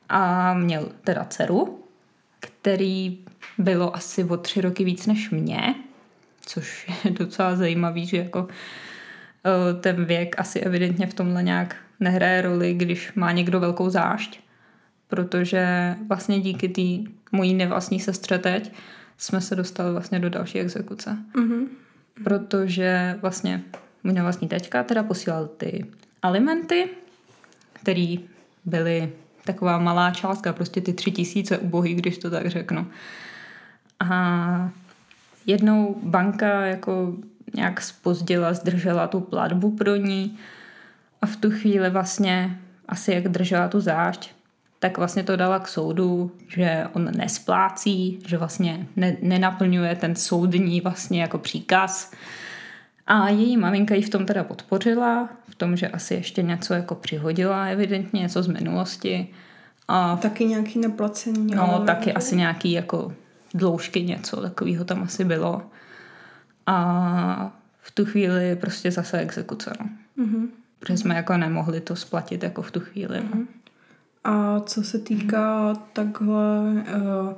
a 0.09 0.53
měl 0.53 0.91
teda 1.03 1.25
dceru, 1.25 1.83
který 2.39 3.17
bylo 3.57 3.95
asi 3.95 4.23
o 4.23 4.37
tři 4.37 4.61
roky 4.61 4.83
víc 4.83 5.07
než 5.07 5.29
mě, 5.29 5.75
což 6.41 6.87
je 7.03 7.11
docela 7.11 7.55
zajímavý, 7.55 8.05
že 8.05 8.17
jako 8.17 8.47
eh, 8.49 9.73
ten 9.73 10.05
věk 10.05 10.39
asi 10.39 10.59
evidentně 10.59 11.07
v 11.07 11.13
tomhle 11.13 11.43
nějak 11.43 11.75
nehraje 11.99 12.41
roli, 12.41 12.73
když 12.73 13.13
má 13.13 13.31
někdo 13.31 13.59
velkou 13.59 13.89
zášť, 13.89 14.39
protože 15.07 15.95
vlastně 16.07 16.39
díky 16.39 16.69
té 16.69 17.11
mojí 17.31 17.53
nevlastní 17.53 17.99
sestře 17.99 18.37
teď 18.37 18.73
jsme 19.17 19.41
se 19.41 19.55
dostali 19.55 19.91
vlastně 19.91 20.19
do 20.19 20.29
další 20.29 20.59
exekuce. 20.59 21.17
Mm-hmm. 21.35 21.67
Protože 22.23 23.17
vlastně 23.21 23.63
můj 24.03 24.13
nevlastní 24.13 24.47
teďka 24.47 24.83
teda 24.83 25.03
posílal 25.03 25.47
ty 25.47 25.85
alimenty, 26.21 26.89
které 27.73 28.15
byly 28.65 29.13
taková 29.45 29.79
malá 29.79 30.11
částka, 30.11 30.53
prostě 30.53 30.81
ty 30.81 30.93
tři 30.93 31.11
tisíce 31.11 31.57
ubohý, 31.57 31.95
když 31.95 32.17
to 32.17 32.29
tak 32.29 32.47
řeknu. 32.47 32.87
A 33.99 34.71
jednou 35.45 35.99
banka 36.03 36.65
jako 36.65 37.15
nějak 37.53 37.81
spozdila, 37.81 38.53
zdržela 38.53 39.07
tu 39.07 39.19
platbu 39.19 39.71
pro 39.71 39.95
ní 39.95 40.37
a 41.21 41.25
v 41.25 41.35
tu 41.35 41.51
chvíli 41.51 41.89
vlastně 41.89 42.59
asi 42.87 43.11
jak 43.11 43.27
držela 43.27 43.67
tu 43.67 43.79
zášť, 43.79 44.31
tak 44.79 44.97
vlastně 44.97 45.23
to 45.23 45.35
dala 45.35 45.59
k 45.59 45.67
soudu, 45.67 46.31
že 46.47 46.87
on 46.93 47.11
nesplácí, 47.17 48.19
že 48.27 48.37
vlastně 48.37 48.87
ne, 48.95 49.17
nenaplňuje 49.21 49.95
ten 49.95 50.15
soudní 50.15 50.81
vlastně 50.81 51.21
jako 51.21 51.37
příkaz. 51.37 52.11
A 53.07 53.29
její 53.29 53.57
maminka 53.57 53.95
ji 53.95 54.01
v 54.01 54.09
tom 54.09 54.25
teda 54.25 54.43
podpořila, 54.43 55.29
v 55.49 55.55
tom, 55.55 55.75
že 55.75 55.87
asi 55.87 56.13
ještě 56.13 56.43
něco 56.43 56.73
jako 56.73 56.95
přihodila, 56.95 57.65
evidentně 57.65 58.21
něco 58.21 58.43
z 58.43 58.47
minulosti. 58.47 59.27
A 59.87 60.15
taky 60.15 60.45
nějaký 60.45 60.79
neplacení. 60.79 61.55
No, 61.55 61.83
taky 61.85 62.13
asi 62.13 62.35
nějaký 62.35 62.71
jako 62.71 63.13
dloužky 63.53 64.03
něco 64.03 64.41
takového 64.41 64.85
tam 64.85 65.03
asi 65.03 65.25
bylo. 65.25 65.61
A 66.65 67.51
v 67.81 67.91
tu 67.91 68.05
chvíli 68.05 68.55
prostě 68.55 68.91
zase 68.91 69.17
exekuce. 69.17 69.73
No. 69.79 69.89
Mm-hmm. 70.25 70.47
Protože 70.79 70.97
jsme 70.97 71.15
jako 71.15 71.37
nemohli 71.37 71.81
to 71.81 71.95
splatit 71.95 72.43
jako 72.43 72.61
v 72.61 72.71
tu 72.71 72.79
chvíli. 72.79 73.21
No. 73.23 73.29
Mm-hmm. 73.29 73.45
A 74.23 74.59
co 74.59 74.83
se 74.83 74.99
týká 74.99 75.73
takhle 75.93 76.71
uh, 76.71 77.33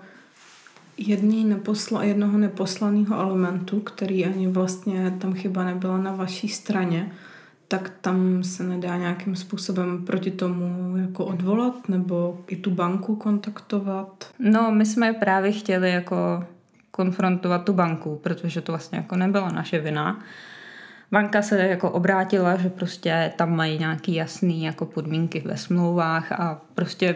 jedný 0.97 1.45
neposla, 1.45 2.03
jednoho 2.03 2.37
neposlaného 2.37 3.15
elementu, 3.19 3.79
který 3.79 4.25
ani 4.25 4.47
vlastně 4.47 5.15
tam 5.19 5.33
chyba 5.33 5.63
nebyla 5.63 5.97
na 5.97 6.11
vaší 6.11 6.47
straně, 6.47 7.11
tak 7.67 7.91
tam 8.01 8.43
se 8.43 8.63
nedá 8.63 8.97
nějakým 8.97 9.35
způsobem 9.35 10.05
proti 10.05 10.31
tomu 10.31 10.97
jako 10.97 11.25
odvolat 11.25 11.89
nebo 11.89 12.39
i 12.47 12.55
tu 12.55 12.71
banku 12.71 13.15
kontaktovat? 13.15 14.33
No, 14.39 14.71
my 14.71 14.85
jsme 14.85 15.13
právě 15.13 15.51
chtěli 15.51 15.91
jako 15.91 16.43
konfrontovat 16.91 17.63
tu 17.63 17.73
banku, 17.73 18.19
protože 18.23 18.61
to 18.61 18.71
vlastně 18.71 18.97
jako 18.97 19.15
nebyla 19.15 19.51
naše 19.51 19.79
vina. 19.79 20.19
Banka 21.11 21.41
se 21.41 21.57
jako 21.67 21.91
obrátila, 21.91 22.57
že 22.57 22.69
prostě 22.69 23.33
tam 23.35 23.55
mají 23.55 23.79
nějaký 23.79 24.15
jasný 24.15 24.63
jako 24.63 24.85
podmínky 24.85 25.43
ve 25.45 25.57
smlouvách 25.57 26.31
a 26.31 26.61
prostě 26.75 27.15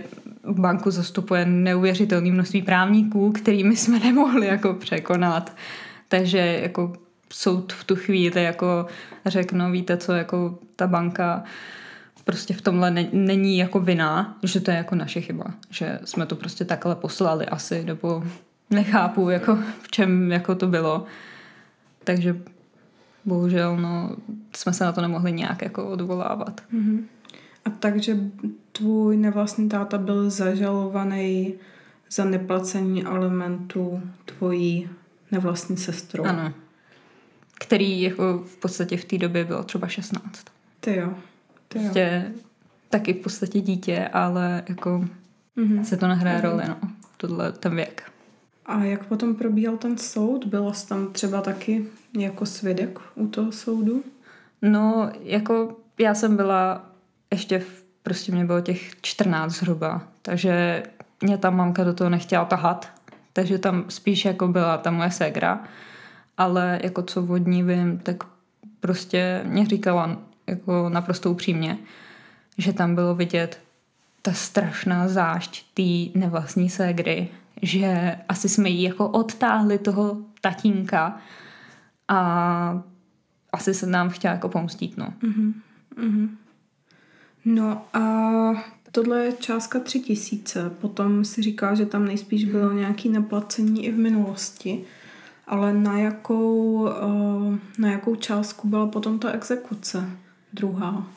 banku 0.51 0.91
zastupuje 0.91 1.45
neuvěřitelné 1.45 2.31
množství 2.31 2.61
právníků, 2.61 3.31
kterými 3.31 3.75
jsme 3.75 3.99
nemohli 3.99 4.47
jako 4.47 4.73
překonat. 4.73 5.55
Takže 6.07 6.59
jako 6.61 6.93
soud 7.33 7.73
v 7.73 7.83
tu 7.83 7.95
chvíli 7.95 8.43
jako 8.43 8.85
řekl, 9.25 9.57
no 9.57 9.71
víte 9.71 9.97
co, 9.97 10.13
jako 10.13 10.59
ta 10.75 10.87
banka 10.87 11.43
prostě 12.25 12.53
v 12.53 12.61
tomhle 12.61 12.91
ne, 12.91 13.07
není 13.11 13.57
jako 13.57 13.79
vina, 13.79 14.37
že 14.43 14.59
to 14.59 14.71
je 14.71 14.77
jako 14.77 14.95
naše 14.95 15.21
chyba, 15.21 15.45
že 15.69 15.99
jsme 16.05 16.25
to 16.25 16.35
prostě 16.35 16.65
takhle 16.65 16.95
poslali 16.95 17.45
asi, 17.45 17.83
nebo 17.83 18.23
nechápu, 18.69 19.29
jako 19.29 19.57
v 19.81 19.91
čem 19.91 20.31
jako 20.31 20.55
to 20.55 20.67
bylo. 20.67 21.05
Takže 22.03 22.35
bohužel, 23.25 23.77
no, 23.77 24.15
jsme 24.55 24.73
se 24.73 24.83
na 24.83 24.91
to 24.91 25.01
nemohli 25.01 25.31
nějak 25.31 25.61
jako 25.61 25.87
odvolávat. 25.87 26.61
Mm-hmm. 26.73 27.03
A 27.65 27.69
takže 27.69 28.17
tvůj 28.71 29.17
nevlastní 29.17 29.69
táta 29.69 29.97
byl 29.97 30.29
zažalovaný 30.29 31.53
za 32.11 32.25
neplacení 32.25 33.03
alimentu 33.03 34.01
tvojí 34.25 34.89
nevlastní 35.31 35.77
sestrou. 35.77 36.23
Ano 36.23 36.53
který 37.59 38.01
jako 38.01 38.37
v 38.37 38.57
podstatě 38.57 38.97
v 38.97 39.05
té 39.05 39.17
době 39.17 39.43
bylo 39.43 39.63
třeba 39.63 39.87
16. 39.87 40.45
Ty 40.79 40.95
jo. 40.95 41.13
Ty 41.67 41.77
jo. 41.77 41.83
Prostě 41.83 42.31
taky 42.89 43.13
v 43.13 43.17
podstatě 43.17 43.61
dítě, 43.61 44.09
ale 44.13 44.63
jako 44.69 45.05
mm-hmm. 45.57 45.81
se 45.81 45.97
to 45.97 46.07
nehraje 46.07 46.37
mm-hmm. 46.37 46.51
roli, 46.51 46.63
no. 46.67 46.77
Tohle, 47.17 47.51
ten 47.51 47.75
věk. 47.75 48.11
A 48.65 48.83
jak 48.83 49.05
potom 49.05 49.35
probíhal 49.35 49.77
ten 49.77 49.97
soud? 49.97 50.45
Jsi 50.71 50.87
tam 50.87 51.13
třeba 51.13 51.41
taky 51.41 51.85
jako 52.23 52.45
svědek 52.45 52.99
u 53.15 53.27
toho 53.27 53.51
soudu? 53.51 54.03
No, 54.61 55.11
jako 55.21 55.77
já 55.99 56.13
jsem 56.13 56.37
byla 56.37 56.85
ještě 57.31 57.59
v, 57.59 57.83
prostě 58.03 58.31
mě 58.31 58.45
bylo 58.45 58.61
těch 58.61 59.01
14 59.01 59.51
zhruba, 59.51 60.01
takže 60.21 60.83
mě 61.21 61.37
ta 61.37 61.49
mamka 61.49 61.83
do 61.83 61.93
toho 61.93 62.09
nechtěla 62.09 62.45
tahat, 62.45 62.89
takže 63.33 63.57
tam 63.57 63.85
spíš 63.89 64.25
jako 64.25 64.47
byla 64.47 64.77
ta 64.77 64.91
moje 64.91 65.11
ségra 65.11 65.63
ale 66.37 66.79
jako 66.83 67.01
co 67.01 67.23
od 67.23 67.47
ní 67.47 67.63
vím, 67.63 67.99
tak 67.99 68.23
prostě 68.79 69.41
mě 69.43 69.65
říkala 69.65 70.17
jako 70.47 70.89
naprosto 70.89 71.31
upřímně, 71.31 71.77
že 72.57 72.73
tam 72.73 72.95
bylo 72.95 73.15
vidět 73.15 73.59
ta 74.21 74.33
strašná 74.33 75.07
zášť 75.07 75.65
té 75.73 76.19
nevlastní 76.19 76.69
ségry, 76.69 77.27
že 77.61 78.15
asi 78.29 78.49
jsme 78.49 78.69
jí 78.69 78.83
jako 78.83 79.09
odtáhli 79.09 79.77
toho 79.77 80.17
tatínka 80.41 81.17
a 82.07 82.83
asi 83.51 83.73
se 83.73 83.87
nám 83.87 84.09
chtěla 84.09 84.33
jako 84.33 84.49
pomstit, 84.49 84.97
no. 84.97 85.13
Mm-hmm. 85.23 85.53
Mm-hmm. 85.97 86.29
No 87.45 87.81
a 87.93 88.01
tohle 88.91 89.25
je 89.25 89.31
částka 89.31 89.79
tři 89.79 89.99
tisíce. 89.99 90.69
Potom 90.69 91.25
si 91.25 91.41
říká, 91.41 91.75
že 91.75 91.85
tam 91.85 92.05
nejspíš 92.05 92.45
bylo 92.45 92.71
nějaké 92.71 93.09
naplacení 93.09 93.85
i 93.85 93.91
v 93.91 93.97
minulosti. 93.97 94.83
Ale 95.47 95.73
na 95.73 95.97
jakou, 95.97 96.81
uh, 96.81 97.55
na 97.79 97.91
jakou 97.91 98.15
částku 98.15 98.67
byla 98.67 98.87
potom 98.87 99.19
ta 99.19 99.31
exekuce 99.31 100.09
druhá? 100.53 101.07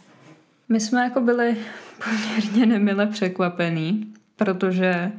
My 0.68 0.80
jsme 0.80 1.04
jako 1.04 1.20
byli 1.20 1.56
poměrně 2.04 2.66
nemile 2.66 3.06
překvapený, 3.06 4.14
protože 4.36 5.12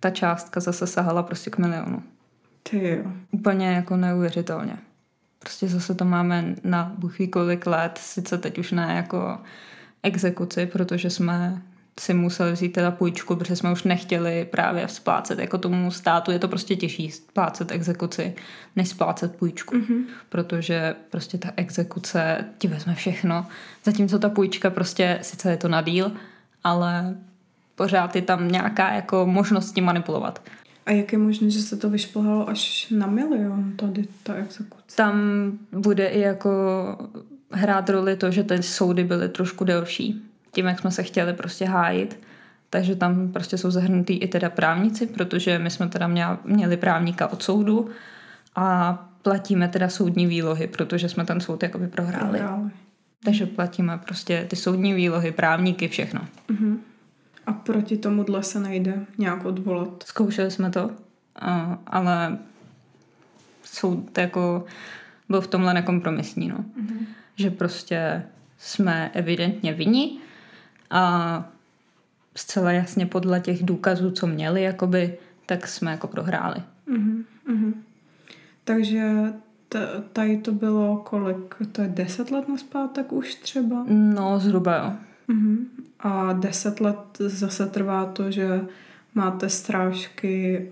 ta 0.00 0.10
částka 0.10 0.60
zase 0.60 0.86
sahala 0.86 1.22
prostě 1.22 1.50
k 1.50 1.58
milionu. 1.58 2.02
Ty 2.70 2.88
jo. 2.88 3.12
Úplně 3.30 3.66
jako 3.66 3.96
neuvěřitelně. 3.96 4.76
Prostě 5.42 5.68
zase 5.68 5.94
to 5.94 6.04
máme 6.04 6.54
na 6.64 6.92
buchví 6.98 7.28
kolik 7.28 7.66
let, 7.66 7.98
sice 8.02 8.38
teď 8.38 8.58
už 8.58 8.72
ne 8.72 8.92
jako 8.96 9.38
exekuci, 10.02 10.66
protože 10.66 11.10
jsme 11.10 11.62
si 12.00 12.14
museli 12.14 12.52
vzít 12.52 12.68
teda 12.68 12.90
půjčku, 12.90 13.36
protože 13.36 13.56
jsme 13.56 13.72
už 13.72 13.82
nechtěli 13.82 14.48
právě 14.50 14.88
splácet. 14.88 15.38
Jako 15.38 15.58
tomu 15.58 15.90
státu 15.90 16.30
je 16.30 16.38
to 16.38 16.48
prostě 16.48 16.76
těžší 16.76 17.10
splácet 17.10 17.72
exekuci, 17.72 18.34
než 18.76 18.88
splácet 18.88 19.36
půjčku. 19.36 19.74
Mm-hmm. 19.76 20.04
Protože 20.28 20.94
prostě 21.10 21.38
ta 21.38 21.52
exekuce 21.56 22.44
ti 22.58 22.68
vezme 22.68 22.94
všechno. 22.94 23.46
Zatímco 23.84 24.18
ta 24.18 24.28
půjčka 24.28 24.70
prostě, 24.70 25.18
sice 25.22 25.50
je 25.50 25.56
to 25.56 25.68
na 25.68 25.82
díl, 25.82 26.12
ale 26.64 27.14
pořád 27.74 28.16
je 28.16 28.22
tam 28.22 28.48
nějaká 28.48 28.92
jako 28.92 29.26
možnost 29.26 29.72
tím 29.72 29.84
manipulovat. 29.84 30.42
A 30.86 30.90
jak 30.90 31.12
je 31.12 31.18
možné, 31.18 31.50
že 31.50 31.62
se 31.62 31.76
to 31.76 31.90
vyšplhalo 31.90 32.48
až 32.48 32.86
na 32.90 33.06
milion 33.06 33.72
tady 33.76 34.04
ta 34.22 34.34
exekuce? 34.34 34.96
Tam 34.96 35.18
bude 35.72 36.06
i 36.06 36.20
jako 36.20 36.50
hrát 37.50 37.90
roli 37.90 38.16
to, 38.16 38.30
že 38.30 38.42
ty 38.42 38.62
soudy 38.62 39.04
byly 39.04 39.28
trošku 39.28 39.64
delší. 39.64 40.22
Tím, 40.52 40.66
jak 40.66 40.80
jsme 40.80 40.90
se 40.90 41.02
chtěli 41.02 41.32
prostě 41.32 41.64
hájit. 41.64 42.20
Takže 42.70 42.96
tam 42.96 43.32
prostě 43.32 43.58
jsou 43.58 43.70
zahrnutý 43.70 44.14
i 44.14 44.28
teda 44.28 44.50
právníci, 44.50 45.06
protože 45.06 45.58
my 45.58 45.70
jsme 45.70 45.88
teda 45.88 46.36
měli 46.44 46.76
právníka 46.76 47.32
od 47.32 47.42
soudu 47.42 47.88
a 48.56 48.94
platíme 49.22 49.68
teda 49.68 49.88
soudní 49.88 50.26
výlohy, 50.26 50.66
protože 50.66 51.08
jsme 51.08 51.24
ten 51.24 51.40
soud 51.40 51.62
jakoby 51.62 51.88
prohráli. 51.88 52.38
prohráli. 52.38 52.70
Takže 53.24 53.46
platíme 53.46 53.98
prostě 53.98 54.46
ty 54.50 54.56
soudní 54.56 54.94
výlohy, 54.94 55.32
právníky, 55.32 55.88
všechno. 55.88 56.20
Uh-huh. 56.50 56.78
A 57.46 57.52
proti 57.52 57.96
tomuhle 57.96 58.42
se 58.42 58.60
nejde 58.60 59.06
nějak 59.18 59.44
odvolat? 59.44 60.02
Zkoušeli 60.06 60.50
jsme 60.50 60.70
to, 60.70 60.90
ale 61.86 62.38
soud 63.64 64.18
jako 64.18 64.64
byl 65.28 65.40
v 65.40 65.46
tomhle 65.46 65.74
nekompromisní, 65.74 66.48
no. 66.48 66.56
Mm-hmm. 66.56 67.06
Že 67.36 67.50
prostě 67.50 68.22
jsme 68.58 69.10
evidentně 69.14 69.72
vinni 69.72 70.18
a 70.90 71.44
zcela 72.36 72.72
jasně 72.72 73.06
podle 73.06 73.40
těch 73.40 73.62
důkazů, 73.62 74.10
co 74.10 74.26
měli, 74.26 74.62
jakoby, 74.62 75.18
tak 75.46 75.68
jsme 75.68 75.90
jako 75.90 76.06
prohráli. 76.06 76.62
Mm-hmm. 76.88 77.74
Takže 78.64 79.12
t- 79.68 80.02
tady 80.12 80.36
to 80.36 80.52
bylo 80.52 80.96
kolik? 80.96 81.54
To 81.72 81.82
je 81.82 81.88
deset 81.88 82.30
let 82.30 82.48
naspátek 82.48 83.12
už 83.12 83.34
třeba? 83.34 83.84
No, 83.88 84.38
zhruba 84.38 84.76
jo. 84.76 84.92
Mm-hmm. 85.28 85.56
A 86.00 86.32
deset 86.32 86.80
let 86.80 86.98
zase 87.18 87.66
trvá 87.66 88.04
to, 88.04 88.30
že 88.30 88.60
máte 89.14 89.48
strážky, 89.48 90.66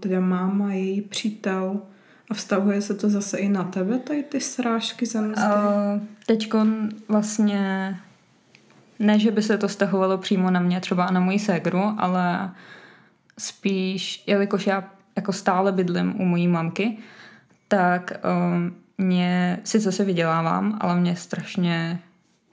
teda 0.00 0.20
máma, 0.20 0.72
její 0.72 1.02
přítel 1.02 1.80
a 2.30 2.34
vztahuje 2.34 2.82
se 2.82 2.94
to 2.94 3.10
zase 3.10 3.38
i 3.38 3.48
na 3.48 3.64
tebe, 3.64 3.98
tady 3.98 4.22
ty 4.22 4.40
strážky 4.40 5.06
za 5.06 5.20
mzdy? 5.20 5.42
Uh, 5.42 6.02
teďko 6.26 6.66
vlastně 7.08 7.96
ne, 8.98 9.18
že 9.18 9.30
by 9.30 9.42
se 9.42 9.58
to 9.58 9.68
stahovalo 9.68 10.18
přímo 10.18 10.50
na 10.50 10.60
mě, 10.60 10.80
třeba 10.80 11.10
na 11.10 11.20
moji 11.20 11.38
ségru, 11.38 11.82
ale 11.98 12.50
spíš, 13.38 14.24
jelikož 14.26 14.66
já 14.66 14.84
jako 15.16 15.32
stále 15.32 15.72
bydlím 15.72 16.20
u 16.20 16.24
mojí 16.24 16.48
mamky, 16.48 16.98
tak 17.68 18.12
um, 18.54 18.74
mě, 18.98 19.60
sice 19.64 19.92
se 19.92 20.04
vydělávám, 20.04 20.78
ale 20.80 21.00
mě 21.00 21.16
strašně 21.16 22.00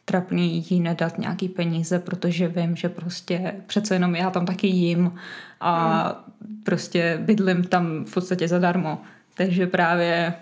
trapný 0.06 0.66
jí 0.70 0.80
nedat 0.80 1.18
nějaký 1.18 1.50
peníze, 1.50 2.00
protože 2.00 2.48
vím, 2.48 2.76
že 2.76 2.90
prostě 2.90 3.56
přece 3.68 3.96
jenom 3.96 4.16
já 4.16 4.30
tam 4.30 4.46
taky 4.46 4.68
jím 4.68 5.16
a 5.62 6.06
mm. 6.42 6.64
prostě 6.64 7.20
bydlím 7.22 7.64
tam 7.64 8.06
v 8.06 8.14
podstatě 8.14 8.48
zadarmo. 8.48 9.02
Takže 9.36 9.68
právě 9.68 10.34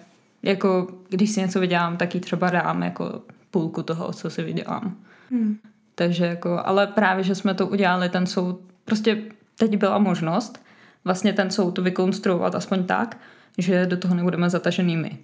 jako 0.43 0.87
když 1.09 1.31
si 1.31 1.39
něco 1.39 1.59
vydělám, 1.59 1.97
tak 1.97 2.15
jí 2.15 2.21
třeba 2.21 2.49
dám 2.49 2.83
jako 2.83 3.21
půlku 3.51 3.83
toho, 3.83 4.13
co 4.13 4.29
si 4.29 4.43
vydělám. 4.43 4.97
Mm. 5.29 5.57
Takže 5.95 6.25
jako, 6.25 6.61
ale 6.65 6.87
právě, 6.87 7.23
že 7.23 7.35
jsme 7.35 7.53
to 7.53 7.67
udělali, 7.67 8.09
ten 8.09 8.25
soud, 8.25 8.59
prostě 8.85 9.21
teď 9.57 9.77
byla 9.77 9.97
možnost 9.97 10.63
vlastně 11.03 11.33
ten 11.33 11.51
soud 11.51 11.77
vykonstruovat 11.77 12.55
aspoň 12.55 12.83
tak, 12.83 13.17
že 13.57 13.85
do 13.85 13.97
toho 13.97 14.15
nebudeme 14.15 14.49
zatažený 14.49 14.97
my. 14.97 15.17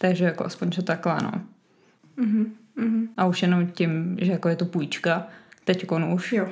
Takže 0.00 0.24
jako 0.24 0.44
aspoň, 0.44 0.72
že 0.72 0.82
takhle, 0.82 1.18
no. 1.22 1.32
Mm-hmm. 2.18 2.46
Mm-hmm. 2.78 3.08
A 3.16 3.26
už 3.26 3.42
jenom 3.42 3.66
tím, 3.66 4.16
že 4.20 4.32
jako 4.32 4.48
je 4.48 4.56
to 4.56 4.64
půjčka, 4.64 5.26
teď 5.64 5.86
už, 6.12 6.32
jo. 6.32 6.48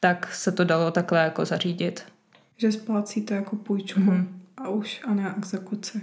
tak 0.00 0.34
se 0.34 0.52
to 0.52 0.64
dalo 0.64 0.90
takhle 0.90 1.18
jako 1.18 1.44
zařídit. 1.44 2.04
Že 2.56 2.72
splácíte 2.72 3.34
jako 3.34 3.56
půjčku 3.56 4.00
mm-hmm. 4.00 4.26
a 4.56 4.68
už 4.68 5.00
a 5.04 5.14
ne 5.14 5.34
exekuci. 5.38 6.02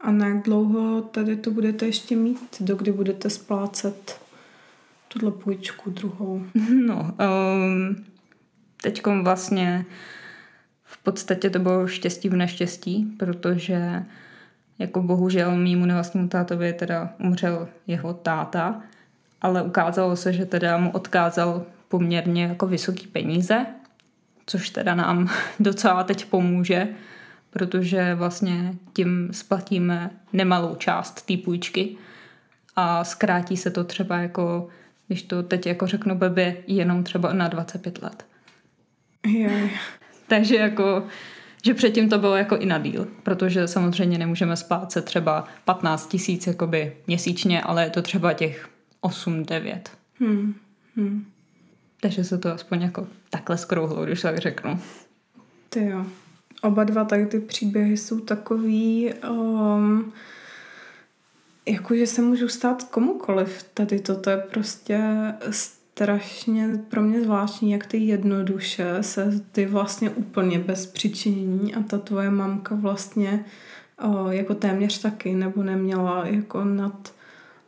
A 0.00 0.10
na 0.10 0.28
jak 0.28 0.42
dlouho 0.42 1.02
tady 1.02 1.36
to 1.36 1.50
budete 1.50 1.86
ještě 1.86 2.16
mít, 2.16 2.56
dokdy 2.60 2.92
budete 2.92 3.30
splácet 3.30 4.20
tuhle 5.08 5.30
půjčku 5.30 5.90
druhou? 5.90 6.46
No, 6.86 7.14
um, 7.20 8.04
teďkom 8.82 9.24
vlastně 9.24 9.84
v 10.84 10.98
podstatě 10.98 11.50
to 11.50 11.58
bylo 11.58 11.86
štěstí 11.86 12.28
v 12.28 12.36
neštěstí, 12.36 13.14
protože 13.18 14.04
jako 14.78 15.02
bohužel 15.02 15.56
mýmu 15.56 15.86
nevlastnímu 15.86 16.28
tátovi 16.28 16.72
teda 16.72 17.14
umřel 17.18 17.68
jeho 17.86 18.14
táta, 18.14 18.82
ale 19.40 19.62
ukázalo 19.62 20.16
se, 20.16 20.32
že 20.32 20.46
teda 20.46 20.78
mu 20.78 20.90
odkázal 20.90 21.66
poměrně 21.88 22.44
jako 22.44 22.66
vysoký 22.66 23.06
peníze, 23.06 23.66
což 24.46 24.70
teda 24.70 24.94
nám 24.94 25.30
docela 25.60 26.04
teď 26.04 26.24
pomůže, 26.24 26.88
protože 27.50 28.14
vlastně 28.14 28.74
tím 28.92 29.28
splatíme 29.32 30.10
nemalou 30.32 30.74
část 30.74 31.26
té 31.26 31.36
půjčky 31.36 31.96
a 32.76 33.04
zkrátí 33.04 33.56
se 33.56 33.70
to 33.70 33.84
třeba 33.84 34.16
jako, 34.16 34.68
když 35.06 35.22
to 35.22 35.42
teď 35.42 35.66
jako 35.66 35.86
řeknu 35.86 36.14
blbě, 36.14 36.56
jenom 36.66 37.04
třeba 37.04 37.32
na 37.32 37.48
25 37.48 38.02
let. 38.02 38.26
Je. 39.26 39.70
Takže 40.28 40.56
jako 40.56 41.06
že 41.64 41.74
předtím 41.74 42.08
to 42.08 42.18
bylo 42.18 42.36
jako 42.36 42.56
i 42.56 42.66
na 42.66 42.78
díl, 42.78 43.08
protože 43.22 43.68
samozřejmě 43.68 44.18
nemůžeme 44.18 44.56
splácet 44.56 45.04
třeba 45.04 45.44
15 45.64 46.06
tisíc 46.06 46.46
jakoby 46.46 46.96
měsíčně, 47.06 47.62
ale 47.62 47.84
je 47.84 47.90
to 47.90 48.02
třeba 48.02 48.32
těch 48.32 48.68
8-9. 49.02 49.80
Hmm. 50.18 50.54
Hmm. 50.96 51.24
Takže 52.00 52.24
se 52.24 52.38
to 52.38 52.52
aspoň 52.52 52.82
jako 52.82 53.06
takhle 53.30 53.58
skrouhlo, 53.58 54.04
když 54.04 54.22
tak 54.22 54.38
řeknu. 54.38 54.80
Ty 55.68 55.86
jo. 55.86 56.06
Oba 56.62 56.84
dva 56.84 57.04
tady 57.04 57.26
ty 57.26 57.40
příběhy 57.40 57.96
jsou 57.96 58.20
takový, 58.20 59.12
um, 59.30 60.12
jako 61.66 61.96
že 61.96 62.06
se 62.06 62.22
můžu 62.22 62.48
stát 62.48 62.82
komukoliv. 62.82 63.62
Tady 63.74 64.00
toto 64.00 64.30
je 64.30 64.36
prostě 64.36 65.00
strašně 65.94 66.68
pro 66.88 67.02
mě 67.02 67.22
zvláštní, 67.22 67.70
jak 67.70 67.86
ty 67.86 67.98
jednoduše 67.98 68.96
se 69.00 69.40
ty 69.52 69.66
vlastně 69.66 70.10
úplně 70.10 70.58
bez 70.58 70.86
přičinění 70.86 71.74
a 71.74 71.82
ta 71.82 71.98
tvoje 71.98 72.30
mamka 72.30 72.74
vlastně 72.74 73.44
o, 74.08 74.30
jako 74.30 74.54
téměř 74.54 75.02
taky, 75.02 75.34
nebo 75.34 75.62
neměla 75.62 76.26
jako 76.26 76.64
nad, 76.64 77.14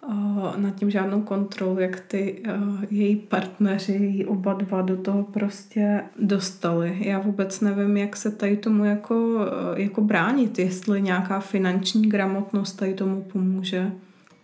o, 0.09 0.53
nad 0.57 0.75
tím 0.75 0.91
žádnou 0.91 1.23
kontrolu, 1.23 1.79
jak 1.79 2.01
ty 2.01 2.43
o, 2.43 2.87
její 2.91 3.17
partneři, 3.17 4.25
oba 4.29 4.53
dva 4.53 4.83
do 4.83 4.97
toho 4.97 5.23
prostě 5.23 6.03
dostali. 6.19 6.97
Já 7.01 7.19
vůbec 7.19 7.61
nevím, 7.61 7.97
jak 7.97 8.17
se 8.17 8.31
tady 8.31 8.57
tomu 8.57 8.85
jako, 8.85 9.39
jako 9.77 10.01
bránit, 10.01 10.59
jestli 10.59 11.03
nějaká 11.03 11.41
finanční 11.41 12.09
gramotnost 12.09 12.73
tady 12.73 12.95
tomu 12.95 13.23
pomůže 13.23 13.93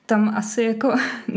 tam 0.07 0.33
asi 0.37 0.63
jako 0.63 0.95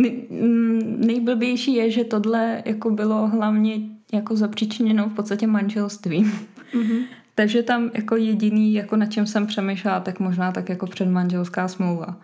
nejblbější 0.97 1.73
je, 1.73 1.91
že 1.91 2.03
tohle 2.03 2.63
jako 2.65 2.89
bylo 2.89 3.27
hlavně 3.27 3.79
jako 4.13 4.35
zapříčiněno 4.35 5.09
v 5.09 5.13
podstatě 5.13 5.47
manželstvím. 5.47 6.31
Mm-hmm. 6.73 7.03
Takže 7.35 7.63
tam 7.63 7.91
jako 7.93 8.15
jediný, 8.15 8.73
jako 8.73 8.95
na 8.95 9.05
čem 9.05 9.25
jsem 9.25 9.47
přemýšlela, 9.47 9.99
tak 9.99 10.19
možná 10.19 10.51
tak 10.51 10.69
jako 10.69 10.87
předmanželská 10.87 11.67
smlouva. 11.67 12.17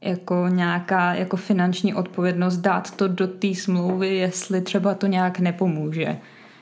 Jako 0.00 0.48
nějaká 0.48 1.14
jako 1.14 1.36
finanční 1.36 1.94
odpovědnost 1.94 2.56
dát 2.56 2.96
to 2.96 3.08
do 3.08 3.26
té 3.26 3.54
smlouvy, 3.54 4.16
jestli 4.16 4.60
třeba 4.60 4.94
to 4.94 5.06
nějak 5.06 5.38
nepomůže. 5.38 6.18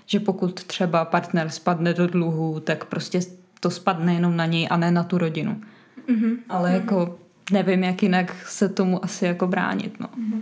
Že 0.06 0.20
pokud 0.20 0.64
třeba 0.64 1.04
partner 1.04 1.48
spadne 1.48 1.94
do 1.94 2.06
dluhu, 2.06 2.60
tak 2.60 2.84
prostě 2.84 3.20
to 3.60 3.70
spadne 3.70 4.14
jenom 4.14 4.36
na 4.36 4.46
něj 4.46 4.68
a 4.70 4.76
ne 4.76 4.90
na 4.90 5.02
tu 5.02 5.18
rodinu. 5.18 5.60
Mm-hmm. 6.08 6.36
Ale 6.48 6.72
jako 6.72 7.18
nevím, 7.52 7.84
jak 7.84 8.02
jinak 8.02 8.46
se 8.46 8.68
tomu 8.68 9.04
asi 9.04 9.24
jako 9.24 9.46
bránit, 9.46 10.00
no. 10.00 10.06
Mm-hmm. 10.06 10.40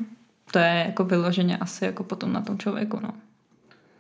To 0.51 0.59
je 0.59 0.85
jako 0.87 1.05
vyloženě 1.05 1.57
asi 1.57 1.85
jako 1.85 2.05
potom 2.05 2.33
na 2.33 2.41
tom 2.41 2.59
člověku, 2.59 3.01
no. 3.03 3.11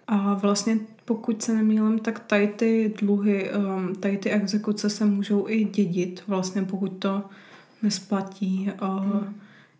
A 0.08 0.34
vlastně 0.34 0.78
pokud 1.04 1.42
se 1.42 1.54
nemýlím, 1.54 1.98
tak 1.98 2.18
tady 2.18 2.48
ty 2.48 2.94
dluhy, 2.98 3.50
um, 3.52 3.94
tady 3.94 4.18
ty 4.18 4.30
exekuce 4.30 4.90
se 4.90 5.04
můžou 5.04 5.48
i 5.48 5.64
dědit, 5.64 6.22
vlastně 6.26 6.62
pokud 6.62 6.88
to 6.88 7.22
nesplatí. 7.82 8.72
Hmm. 8.80 9.34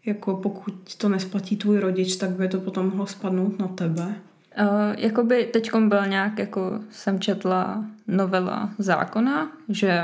Jako 0.07 0.35
pokud 0.35 0.95
to 0.97 1.09
nesplatí 1.09 1.57
tvůj 1.57 1.79
rodič, 1.79 2.17
tak 2.17 2.31
by 2.31 2.49
to 2.49 2.61
potom 2.61 2.87
mohlo 2.87 3.07
spadnout 3.07 3.59
na 3.59 3.69
tebe. 3.69 4.15
Uh, 4.61 4.67
jakoby 4.99 5.45
teďkom 5.53 5.89
byl 5.89 6.07
nějak, 6.07 6.39
jako 6.39 6.81
jsem 6.91 7.21
četla 7.21 7.85
novela 8.07 8.71
zákona, 8.79 9.53
že 9.69 10.03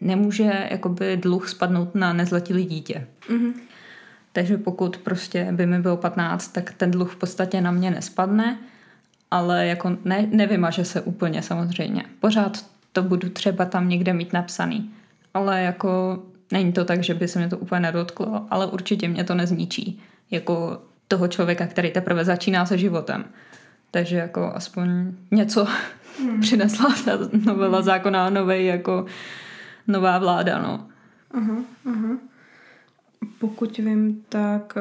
nemůže 0.00 0.68
jakoby 0.70 1.16
dluh 1.16 1.48
spadnout 1.48 1.94
na 1.94 2.12
nezletilý 2.12 2.64
dítě. 2.64 3.06
Mm-hmm. 3.30 3.52
Takže 4.32 4.58
pokud 4.58 4.96
prostě 4.96 5.48
by 5.52 5.66
mi 5.66 5.78
bylo 5.78 5.96
15, 5.96 6.48
tak 6.48 6.72
ten 6.72 6.90
dluh 6.90 7.12
v 7.12 7.16
podstatě 7.16 7.60
na 7.60 7.70
mě 7.70 7.90
nespadne, 7.90 8.58
ale 9.30 9.66
jako 9.66 9.96
ne, 10.04 10.26
nevymaže 10.30 10.84
se 10.84 11.00
úplně 11.00 11.42
samozřejmě. 11.42 12.04
Pořád 12.20 12.66
to 12.92 13.02
budu 13.02 13.28
třeba 13.28 13.64
tam 13.64 13.88
někde 13.88 14.12
mít 14.12 14.32
napsaný. 14.32 14.90
Ale 15.34 15.62
jako 15.62 16.22
není 16.52 16.72
to 16.72 16.84
tak, 16.84 17.02
že 17.02 17.14
by 17.14 17.28
se 17.28 17.38
mě 17.38 17.48
to 17.48 17.58
úplně 17.58 17.80
nedotklo, 17.80 18.46
ale 18.50 18.66
určitě 18.66 19.08
mě 19.08 19.24
to 19.24 19.34
nezničí. 19.34 20.00
Jako 20.30 20.82
toho 21.08 21.28
člověka, 21.28 21.66
který 21.66 21.90
teprve 21.90 22.24
začíná 22.24 22.66
se 22.66 22.78
životem. 22.78 23.24
Takže 23.90 24.16
jako 24.16 24.52
aspoň 24.54 24.88
něco 25.30 25.66
hmm. 26.18 26.40
přinesla 26.40 26.94
ta 27.04 27.18
novela 27.44 27.82
zákona 27.82 28.30
novej 28.30 28.66
jako 28.66 29.06
nová 29.88 30.18
vláda, 30.18 30.62
no. 30.62 30.88
Uh-huh, 31.34 31.64
uh-huh. 31.86 32.18
Pokud 33.38 33.78
vím, 33.78 34.24
tak 34.28 34.78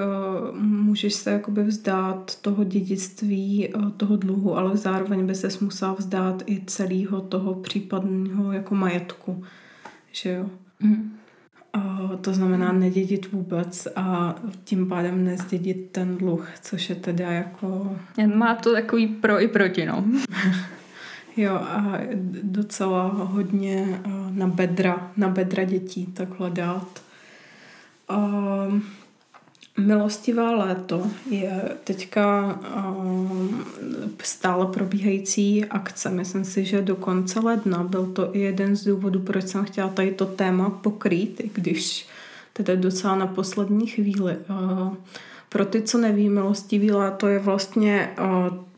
uh, 0.52 0.58
můžeš 0.60 1.14
se 1.14 1.32
jakoby 1.32 1.64
vzdát 1.64 2.42
toho 2.42 2.64
dědictví, 2.64 3.74
uh, 3.76 3.92
toho 3.92 4.16
dluhu, 4.16 4.58
ale 4.58 4.78
zároveň 4.78 5.28
by 5.28 5.36
se 5.36 5.48
musela 5.62 5.94
vzdát 5.94 6.44
i 6.46 6.62
celého 6.66 7.22
toho 7.22 7.56
případného 7.56 8.52
jako 8.52 8.76
majetku, 8.76 9.44
že 10.12 10.30
jo? 10.30 10.50
Mm. 10.80 11.14
Uh, 11.76 12.16
to 12.16 12.34
znamená 12.34 12.72
nedědit 12.72 13.32
vůbec 13.32 13.88
a 13.96 14.36
tím 14.64 14.90
pádem 14.90 15.24
nezdědit 15.24 15.90
ten 15.92 16.18
dluh, 16.18 16.50
což 16.62 16.90
je 16.90 16.96
teda 16.96 17.32
jako... 17.32 17.98
Má 18.36 18.56
to 18.56 18.74
takový 18.74 19.08
pro 19.08 19.42
i 19.42 19.48
proti, 19.48 19.86
no. 19.86 20.06
jo 21.38 21.54
a 21.54 22.00
docela 22.44 23.08
hodně 23.08 24.02
na 24.38 24.48
bedra, 24.48 25.12
na 25.18 25.30
bedra 25.30 25.64
dětí 25.64 26.06
takhle 26.06 26.50
dát. 26.50 27.02
Uh, 28.12 28.80
Milostivá 29.80 30.52
léto 30.52 31.08
je 31.30 31.62
teďka 31.84 32.60
uh, 32.90 33.52
stále 34.24 34.66
probíhající 34.66 35.66
akce. 35.66 36.10
Myslím 36.10 36.46
si, 36.46 36.66
že 36.66 36.82
do 36.82 36.96
konce 36.96 37.40
ledna 37.40 37.84
byl 37.84 38.06
to 38.06 38.36
i 38.36 38.40
jeden 38.40 38.76
z 38.76 38.84
důvodů, 38.84 39.20
proč 39.20 39.48
jsem 39.48 39.66
chtěla 39.66 39.90
tady 39.90 40.12
to 40.12 40.26
téma 40.26 40.70
pokrýt, 40.70 41.40
i 41.40 41.52
když 41.54 42.08
teda 42.54 42.76
docela 42.76 43.16
na 43.16 43.28
poslední 43.28 43.88
chvíli. 43.88 44.38
Uh, 44.50 44.94
pro 45.50 45.66
ty, 45.66 45.82
co 45.82 45.98
neví, 45.98 46.30
Milostivý 46.30 46.92
léto 46.92 47.28
je 47.28 47.40
vlastně 47.40 48.10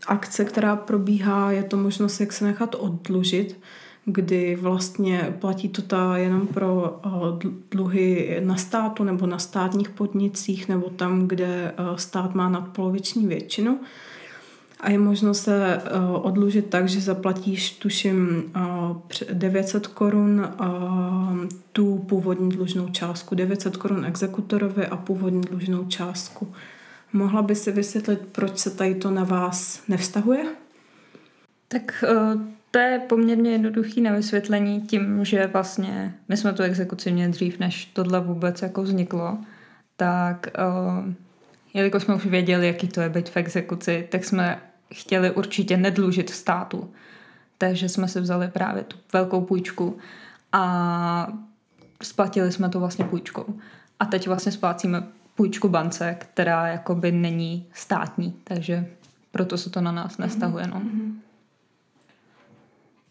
akce, 0.08 0.46
která 0.46 0.76
probíhá, 0.76 1.52
je 1.52 1.64
to 1.64 1.78
možnost, 1.78 2.20
jak 2.20 2.34
se 2.34 2.46
nechat 2.46 2.76
oddlužit 2.80 3.60
kdy 4.06 4.56
vlastně 4.56 5.36
platí 5.40 5.70
to 5.70 5.82
ta 5.82 6.18
jenom 6.18 6.48
pro 6.48 7.00
eh, 7.06 7.10
dluhy 7.72 8.38
na 8.44 8.56
státu 8.56 9.04
nebo 9.04 9.28
na 9.28 9.40
státních 9.40 9.90
podnicích 9.90 10.70
nebo 10.70 10.90
tam, 10.90 11.28
kde 11.28 11.74
eh, 11.78 11.84
stát 11.96 12.36
má 12.36 12.50
nadpoloviční 12.50 13.28
většinu. 13.28 13.80
A 14.80 14.90
je 14.90 15.00
možno 15.00 15.34
se 15.34 15.82
eh, 15.86 15.90
odlužit 16.14 16.70
tak, 16.70 16.90
že 16.90 17.02
zaplatíš, 17.02 17.72
tuším, 17.72 18.44
900 19.34 19.88
korun 19.88 20.48
tu 21.72 21.98
původní 21.98 22.50
dlužnou 22.50 22.90
částku, 22.90 23.36
900 23.36 23.78
korun 23.78 24.06
exekutorovi 24.06 24.88
a 24.88 24.98
původní 24.98 25.42
dlužnou 25.42 25.86
částku. 25.86 26.54
Mohla 27.14 27.42
by 27.42 27.56
si 27.56 27.72
vysvětlit, 27.72 28.20
proč 28.32 28.58
se 28.58 28.70
tady 28.70 28.96
to 28.96 29.12
na 29.12 29.24
vás 29.24 29.82
nevztahuje? 29.88 30.46
Tak 31.68 32.04
to 32.72 32.80
je 32.80 33.00
poměrně 33.00 33.52
jednoduchý 33.52 34.02
na 34.02 34.12
vysvětlení 34.12 34.82
tím, 34.82 35.26
že 35.26 35.48
vlastně 35.48 36.14
my 36.28 36.38
jsme 36.38 36.54
tu 36.54 36.64
exekuci 36.64 37.12
měli 37.12 37.32
dřív, 37.32 37.60
než 37.60 37.86
tohle 37.86 38.20
vůbec 38.20 38.62
jako 38.62 38.84
vzniklo, 38.84 39.38
tak 39.98 40.48
uh, 40.58 41.14
jelikož 41.74 42.04
jsme 42.04 42.16
už 42.16 42.26
věděli, 42.26 42.68
jaký 42.68 42.88
to 42.88 43.02
je 43.02 43.10
být 43.10 43.30
v 43.30 43.38
exekuci, 43.38 44.08
tak 44.12 44.26
jsme 44.26 44.60
chtěli 44.94 45.32
určitě 45.32 45.78
nedlužit 45.78 46.30
státu. 46.30 46.92
Takže 47.58 47.90
jsme 47.90 48.08
si 48.08 48.22
vzali 48.22 48.48
právě 48.48 48.84
tu 48.84 48.98
velkou 49.14 49.42
půjčku 49.42 49.98
a 50.52 51.34
splatili 52.04 52.52
jsme 52.52 52.70
to 52.70 52.80
vlastně 52.80 53.06
půjčkou. 53.06 53.46
A 54.00 54.06
teď 54.06 54.28
vlastně 54.28 54.52
splácíme 54.52 55.04
půjčku 55.36 55.70
bance, 55.70 56.18
která 56.20 56.68
jakoby 56.68 57.12
není 57.12 57.66
státní, 57.74 58.34
takže 58.44 58.88
proto 59.32 59.58
se 59.58 59.70
to 59.70 59.82
na 59.82 59.92
nás 59.92 60.18
nestahuje. 60.18 60.68
No. 60.68 60.80
Mm-hmm. 60.80 61.14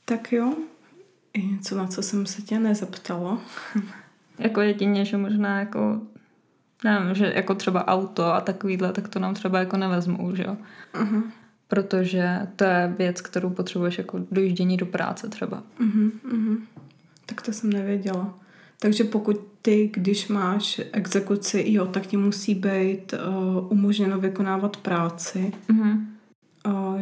Tak 0.09 0.33
jo, 0.33 0.55
je 1.37 1.43
něco, 1.43 1.77
na 1.77 1.87
co 1.87 2.03
jsem 2.03 2.27
se 2.27 2.43
tě 2.43 2.59
nezeptala. 2.59 3.41
jako 4.39 4.61
jedině, 4.61 5.05
že 5.05 5.17
možná 5.17 5.61
jako 5.61 6.01
nevím, 6.85 7.15
že 7.15 7.33
jako 7.37 7.55
třeba 7.55 7.87
auto 7.87 8.25
a 8.25 8.41
takovýhle, 8.41 8.93
tak 8.93 9.09
to 9.09 9.19
nám 9.19 9.35
třeba 9.35 9.59
jako 9.59 9.77
nevezmou, 9.77 10.35
že 10.35 10.43
jo. 10.43 10.57
Uh-huh. 10.95 11.23
Protože 11.69 12.39
to 12.57 12.65
je 12.65 12.95
věc, 12.99 13.21
kterou 13.21 13.51
potřebuješ 13.51 13.99
jako 13.99 14.19
dojíždění 14.31 14.77
do 14.77 14.87
práce 14.87 15.29
třeba. 15.29 15.63
Uh-huh, 15.81 16.11
uh-huh. 16.33 16.59
Tak 17.27 17.43
to 17.43 17.53
jsem 17.53 17.71
nevěděla. 17.71 18.39
Takže 18.81 19.05
pokud 19.05 19.41
ty, 19.63 19.91
když 19.93 20.29
máš 20.29 20.81
exekuci, 20.93 21.65
jo, 21.67 21.87
tak 21.87 22.07
ti 22.07 22.17
musí 22.17 22.55
být 22.55 23.13
uh, 23.13 23.73
umožněno 23.73 24.21
vykonávat 24.21 24.77
práci. 24.77 25.53
Uh-huh 25.71 25.99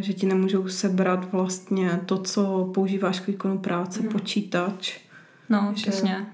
že 0.01 0.13
ti 0.13 0.27
nemůžou 0.27 0.69
sebrat 0.69 1.33
vlastně 1.33 2.01
to, 2.07 2.19
co 2.19 2.71
používáš 2.75 3.21
k 3.21 3.27
výkonu 3.27 3.59
práce, 3.59 4.01
hmm. 4.01 4.09
počítač. 4.09 5.01
No, 5.49 5.73
že, 5.75 5.83
přesně. 5.83 6.27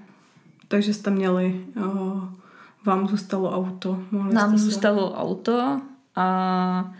Takže 0.67 0.93
jste 0.93 1.09
měli, 1.09 1.65
uh, 1.75 2.23
vám 2.85 3.07
zůstalo 3.07 3.55
auto. 3.55 4.03
Mohli 4.11 4.33
nám 4.33 4.49
jste 4.49 4.57
zůstalo 4.57 5.09
se... 5.09 5.15
auto 5.15 5.81
a 6.15 6.93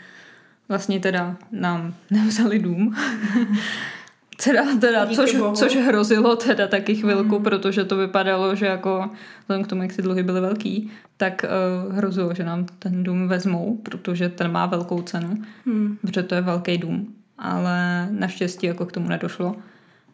vlastně 0.70 1.00
teda 1.00 1.38
nám 1.52 1.94
nevzali 2.12 2.60
dům. 2.60 2.96
Teda, 4.44 4.78
teda 4.80 5.08
což, 5.08 5.36
což 5.54 5.76
hrozilo 5.76 6.36
teda 6.36 6.68
taky 6.68 6.96
chvilku, 6.96 7.38
mm. 7.40 7.44
protože 7.44 7.84
to 7.84 7.98
vypadalo, 7.98 8.56
že 8.56 8.66
jako 8.66 9.10
vzhledem 9.42 9.64
k 9.64 9.68
tomu, 9.68 9.82
jak 9.82 9.96
ty 9.96 10.02
dluhy 10.02 10.24
byly 10.24 10.42
velký, 10.42 10.92
tak 11.18 11.46
uh, 11.88 11.96
hrozilo, 11.96 12.34
že 12.34 12.44
nám 12.44 12.66
ten 12.80 13.04
dům 13.04 13.28
vezmou, 13.28 13.78
protože 13.84 14.30
ten 14.30 14.52
má 14.52 14.66
velkou 14.66 15.02
cenu, 15.02 15.38
mm. 15.66 15.98
protože 16.02 16.24
to 16.24 16.36
je 16.36 16.42
velký 16.42 16.78
dům. 16.78 17.16
Ale 17.38 18.08
naštěstí 18.12 18.68
jako 18.68 18.86
k 18.86 18.92
tomu 18.92 19.10
nedošlo, 19.10 19.56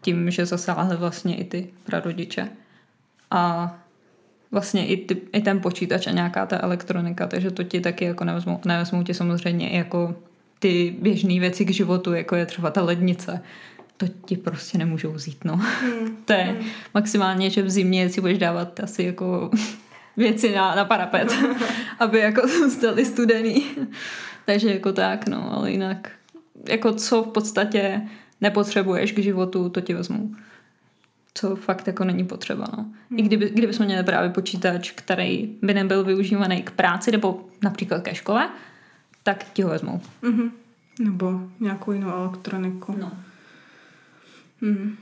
tím, 0.01 0.31
že 0.31 0.45
zasáhly 0.45 0.97
vlastně 0.97 1.35
i 1.35 1.43
ty 1.43 1.69
prarodiče. 1.83 2.49
A 3.31 3.75
vlastně 4.51 4.87
i, 4.87 4.97
ty, 4.97 5.21
i 5.33 5.41
ten 5.41 5.61
počítač 5.61 6.07
a 6.07 6.11
nějaká 6.11 6.45
ta 6.45 6.59
elektronika, 6.63 7.27
takže 7.27 7.51
to 7.51 7.63
ti 7.63 7.81
taky 7.81 8.05
jako 8.05 8.23
nevezmou. 8.23 8.59
Nevezmou 8.65 9.03
ti 9.03 9.13
samozřejmě 9.13 9.69
jako 9.77 10.15
ty 10.59 10.95
běžné 11.01 11.39
věci 11.39 11.65
k 11.65 11.69
životu, 11.69 12.13
jako 12.13 12.35
je 12.35 12.45
třeba 12.45 12.71
ta 12.71 12.81
lednice, 12.81 13.41
to 13.99 14.07
ti 14.25 14.37
prostě 14.37 14.77
nemůžou 14.77 15.11
vzít, 15.11 15.45
no. 15.45 15.55
Hmm. 15.55 16.17
to 16.25 16.33
je 16.33 16.43
hmm. 16.43 16.67
maximálně, 16.93 17.49
že 17.49 17.61
v 17.61 17.69
zimě 17.69 18.09
si 18.09 18.21
budeš 18.21 18.37
dávat 18.37 18.79
asi 18.79 19.03
jako 19.03 19.51
věci 20.17 20.55
na, 20.55 20.75
na 20.75 20.85
parapet, 20.85 21.35
aby 21.99 22.19
jako 22.19 22.47
zůstaly 22.47 23.05
studený. 23.05 23.65
Takže 24.45 24.73
jako 24.73 24.93
tak, 24.93 25.27
no, 25.27 25.53
ale 25.53 25.71
jinak 25.71 26.11
jako 26.69 26.93
co 26.93 27.23
v 27.23 27.27
podstatě 27.27 28.01
nepotřebuješ 28.41 29.11
k 29.11 29.19
životu, 29.19 29.69
to 29.69 29.81
ti 29.81 29.93
vezmu. 29.93 30.35
Co 31.33 31.55
fakt 31.55 31.87
jako 31.87 32.03
není 32.03 32.25
potřeba, 32.25 32.65
no. 32.77 32.83
Hmm. 32.83 33.19
I 33.19 33.21
kdyby, 33.21 33.49
kdyby 33.49 33.73
jsme 33.73 33.85
měli 33.85 34.03
právě 34.03 34.29
počítač, 34.29 34.91
který 34.91 35.55
by 35.61 35.73
nebyl 35.73 36.03
využívaný 36.03 36.63
k 36.63 36.71
práci 36.71 37.11
nebo 37.11 37.47
například 37.63 38.03
ke 38.03 38.15
škole, 38.15 38.49
tak 39.23 39.43
ti 39.53 39.61
ho 39.61 39.69
vezmou. 39.69 40.01
Mm-hmm. 40.23 40.51
Nebo 40.99 41.41
nějakou 41.59 41.91
jinou 41.91 42.09
elektroniku. 42.09 42.95
No. 42.99 43.11
Hmm. 44.61 44.95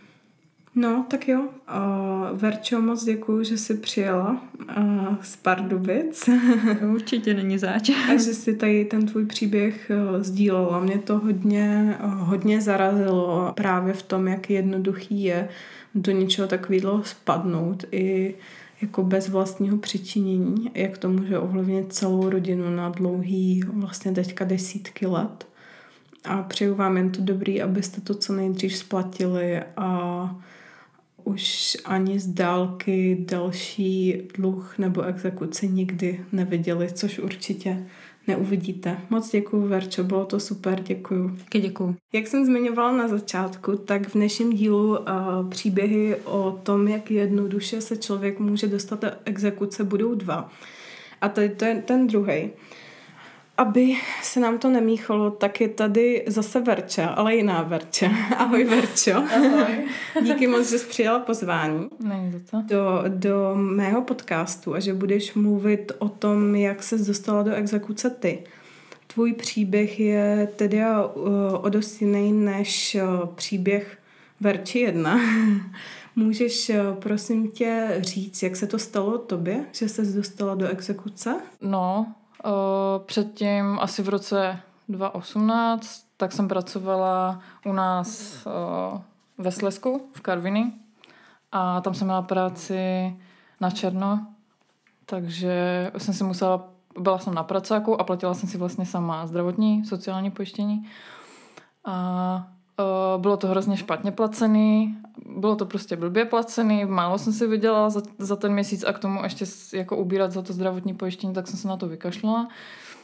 No, 0.76 1.06
tak 1.10 1.28
jo. 1.28 1.42
Uh, 1.42 2.40
Verčo, 2.40 2.82
moc 2.82 3.04
děkuju, 3.04 3.44
že 3.44 3.58
jsi 3.58 3.78
přijela 3.78 4.42
uh, 4.78 5.16
z 5.22 5.36
Pardubic. 5.36 6.30
Určitě 6.94 7.34
není 7.34 7.58
záč. 7.58 7.90
A 7.90 8.14
že 8.14 8.34
jsi 8.34 8.56
tady 8.56 8.86
ten 8.86 9.06
tvůj 9.06 9.26
příběh 9.26 9.92
uh, 10.16 10.22
sdílela. 10.22 10.80
Mě 10.80 10.98
to 10.98 11.20
hodně, 11.20 11.98
uh, 12.04 12.14
hodně 12.14 12.62
zarazilo 12.62 13.54
právě 13.56 13.94
v 13.94 14.04
tom, 14.04 14.28
jak 14.28 14.50
jednoduchý 14.50 15.24
je 15.24 15.50
do 15.96 16.12
něčeho 16.12 16.48
takového 16.48 17.04
spadnout 17.04 17.86
i 17.92 18.36
jako 18.82 19.04
bez 19.04 19.30
vlastního 19.30 19.78
přičinění, 19.78 20.72
jak 20.74 20.98
to 20.98 21.10
může 21.10 21.40
ovlivnit 21.40 21.94
celou 21.94 22.30
rodinu 22.30 22.76
na 22.76 22.90
dlouhý, 22.90 23.64
vlastně 23.74 24.12
teďka 24.12 24.46
desítky 24.46 25.08
let 25.08 25.48
a 26.28 26.44
přeju 26.44 26.76
vám 26.76 26.98
jen 26.98 27.12
to 27.12 27.22
dobrý, 27.22 27.62
abyste 27.62 28.02
to 28.02 28.16
co 28.16 28.34
nejdřív 28.34 28.78
splatili 28.78 29.62
a 29.78 30.42
už 31.24 31.78
ani 31.86 32.20
z 32.20 32.28
dálky 32.28 33.26
další 33.30 34.22
dluh 34.38 34.78
nebo 34.78 35.02
exekuci 35.02 35.68
nikdy 35.68 36.26
neviděli, 36.32 36.92
což 36.94 37.20
určitě 37.20 37.86
neuvidíte. 38.28 38.98
Moc 39.10 39.32
děkuji, 39.32 39.68
Verčo, 39.68 40.04
bylo 40.04 40.26
to 40.26 40.40
super, 40.40 40.82
děkuji. 40.82 41.30
Taky 41.38 41.60
děkuji. 41.60 41.96
Jak 42.14 42.28
jsem 42.28 42.46
zmiňovala 42.46 42.92
na 42.92 43.08
začátku, 43.08 43.76
tak 43.78 44.08
v 44.08 44.14
dnešním 44.14 44.54
dílu 44.54 44.90
uh, 44.90 44.98
příběhy 45.50 46.16
o 46.16 46.60
tom, 46.64 46.88
jak 46.88 47.12
jednoduše 47.12 47.82
se 47.82 47.98
člověk 47.98 48.40
může 48.40 48.68
dostat 48.68 49.02
do 49.02 49.12
exekuce, 49.26 49.84
budou 49.84 50.16
dva. 50.16 50.52
A 51.22 51.30
tady 51.30 51.50
to 51.50 51.66
je 51.66 51.76
ten 51.82 52.08
druhý. 52.08 52.50
Aby 53.58 53.96
se 54.24 54.40
nám 54.40 54.58
to 54.58 54.70
nemíchalo, 54.70 55.32
tak 55.32 55.62
je 55.62 55.68
tady 55.68 56.24
zase 56.28 56.60
Verča, 56.60 57.08
ale 57.08 57.36
jiná 57.36 57.64
Verča. 57.64 58.08
Ahoj 58.38 58.64
Verčo. 58.64 59.12
Ahoj. 59.12 59.88
Díky 60.24 60.48
moc, 60.48 60.70
že 60.70 60.80
jsi 60.80 60.86
přijala 60.86 61.20
pozvání 61.20 61.90
do, 62.68 63.04
do 63.08 63.56
mého 63.56 64.02
podcastu 64.02 64.74
a 64.74 64.80
že 64.80 64.94
budeš 64.94 65.34
mluvit 65.34 65.92
o 66.00 66.10
tom, 66.10 66.56
jak 66.56 66.84
se 66.84 66.98
dostala 66.98 67.44
do 67.44 67.54
exekuce 67.54 68.10
ty. 68.10 68.44
Tvůj 69.08 69.34
příběh 69.34 70.00
je 70.00 70.50
tedy 70.56 70.78
uh, 70.78 71.24
o 71.62 71.70
dost 71.70 72.02
jiný 72.02 72.32
než 72.32 72.98
uh, 73.02 73.30
příběh 73.36 73.98
Verči 74.40 74.80
1. 74.80 75.20
Můžeš, 76.16 76.70
uh, 76.70 76.96
prosím 77.00 77.52
tě, 77.52 77.98
říct, 78.00 78.44
jak 78.44 78.56
se 78.56 78.68
to 78.68 78.80
stalo 78.80 79.18
tobě, 79.18 79.66
že 79.72 79.90
se 79.90 80.02
dostala 80.02 80.56
do 80.56 80.68
exekuce? 80.68 81.36
No, 81.62 82.16
předtím 83.06 83.80
asi 83.82 84.04
v 84.04 84.10
roce 84.10 84.60
2018, 84.90 86.06
tak 86.18 86.32
jsem 86.32 86.48
pracovala 86.48 87.40
u 87.66 87.74
nás 87.74 88.38
ve 89.38 89.52
Slesku 89.52 90.10
v 90.14 90.22
Karviny 90.22 90.72
a 91.52 91.82
tam 91.82 91.94
jsem 91.94 92.08
měla 92.08 92.22
práci 92.22 93.16
na 93.62 93.72
černo, 93.72 94.28
takže 95.06 95.92
jsem 95.98 96.14
si 96.14 96.24
musela, 96.24 96.70
byla 97.00 97.20
jsem 97.20 97.34
na 97.34 97.44
pracáku 97.44 98.02
a 98.02 98.04
platila 98.04 98.34
jsem 98.34 98.50
si 98.50 98.58
vlastně 98.58 98.86
sama 98.86 99.28
zdravotní, 99.28 99.86
sociální 99.86 100.32
pojištění. 100.32 100.90
A 101.86 102.48
bylo 103.18 103.38
to 103.38 103.48
hrozně 103.48 103.78
špatně 103.78 104.12
placený, 104.12 104.98
bylo 105.26 105.56
to 105.56 105.66
prostě 105.66 105.96
blbě 105.96 106.26
placený, 106.26 106.86
málo 106.86 107.18
jsem 107.18 107.34
si 107.34 107.48
vydělala 107.48 107.90
za, 107.90 108.02
za 108.18 108.36
ten 108.36 108.54
měsíc 108.54 108.84
a 108.84 108.94
k 108.94 109.00
tomu 109.00 109.24
ještě 109.24 109.46
jako 109.74 109.98
ubírat 109.98 110.32
za 110.32 110.42
to 110.42 110.54
zdravotní 110.54 110.94
pojištění, 110.94 111.34
tak 111.34 111.48
jsem 111.48 111.60
se 111.60 111.68
na 111.68 111.78
to 111.78 111.88
vykašlala. 111.88 112.48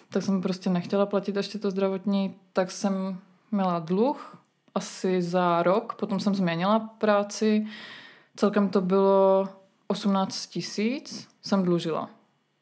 Tak 0.09 0.23
jsem 0.23 0.41
prostě 0.41 0.69
nechtěla 0.69 1.05
platit 1.05 1.35
ještě 1.35 1.59
to 1.59 1.71
zdravotní, 1.71 2.35
tak 2.53 2.71
jsem 2.71 3.19
měla 3.51 3.79
dluh 3.79 4.37
asi 4.75 5.21
za 5.21 5.63
rok, 5.63 5.95
potom 5.95 6.19
jsem 6.19 6.35
změnila 6.35 6.79
práci, 6.79 7.67
celkem 8.35 8.69
to 8.69 8.81
bylo 8.81 9.49
18 9.87 10.47
tisíc, 10.47 11.27
jsem 11.41 11.63
dlužila. 11.63 12.09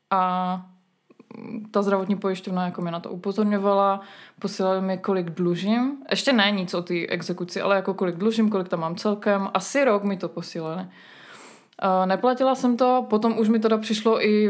A 0.09 0.65
ta 1.71 1.81
zdravotní 1.81 2.15
pojišťovna 2.15 2.65
jako 2.65 2.81
mě 2.81 2.91
na 2.91 2.99
to 2.99 3.09
upozorňovala, 3.09 4.01
posílali 4.39 4.81
mi, 4.81 4.97
kolik 4.97 5.29
dlužím. 5.29 5.97
Ještě 6.09 6.33
ne 6.33 6.51
nic 6.51 6.73
o 6.73 6.81
té 6.81 7.07
exekuci, 7.07 7.61
ale 7.61 7.75
jako 7.75 7.93
kolik 7.93 8.15
dlužím, 8.15 8.49
kolik 8.49 8.69
tam 8.69 8.79
mám 8.79 8.95
celkem. 8.95 9.49
Asi 9.53 9.85
rok 9.85 10.03
mi 10.03 10.17
to 10.17 10.29
posílali. 10.29 10.81
Uh, 10.81 12.05
neplatila 12.05 12.55
jsem 12.55 12.77
to, 12.77 13.05
potom 13.09 13.39
už 13.39 13.49
mi 13.49 13.59
teda 13.59 13.77
přišlo 13.77 14.25
i, 14.25 14.49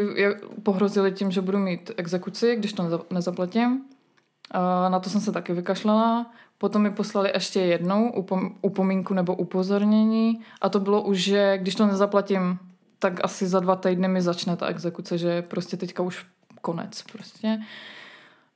pohrozili 0.63 1.11
tím, 1.11 1.31
že 1.31 1.41
budu 1.41 1.57
mít 1.57 1.91
exekuci, 1.97 2.55
když 2.55 2.73
to 2.73 2.83
neza, 2.83 2.99
nezaplatím. 3.09 3.71
Uh, 3.71 4.91
na 4.91 4.99
to 4.99 5.09
jsem 5.09 5.21
se 5.21 5.31
taky 5.31 5.53
vykašlala. 5.53 6.25
Potom 6.57 6.81
mi 6.81 6.91
poslali 6.91 7.31
ještě 7.33 7.59
jednou 7.59 8.11
upom, 8.11 8.55
upomínku 8.61 9.13
nebo 9.13 9.35
upozornění 9.35 10.39
a 10.61 10.69
to 10.69 10.79
bylo 10.79 11.01
už, 11.01 11.17
že 11.17 11.57
když 11.57 11.75
to 11.75 11.85
nezaplatím, 11.85 12.59
tak 12.99 13.23
asi 13.23 13.47
za 13.47 13.59
dva 13.59 13.75
týdny 13.75 14.07
mi 14.07 14.21
začne 14.21 14.55
ta 14.55 14.67
exekuce, 14.67 15.17
že 15.17 15.41
prostě 15.41 15.77
teďka 15.77 16.03
už 16.03 16.25
konec 16.61 17.03
prostě. 17.11 17.59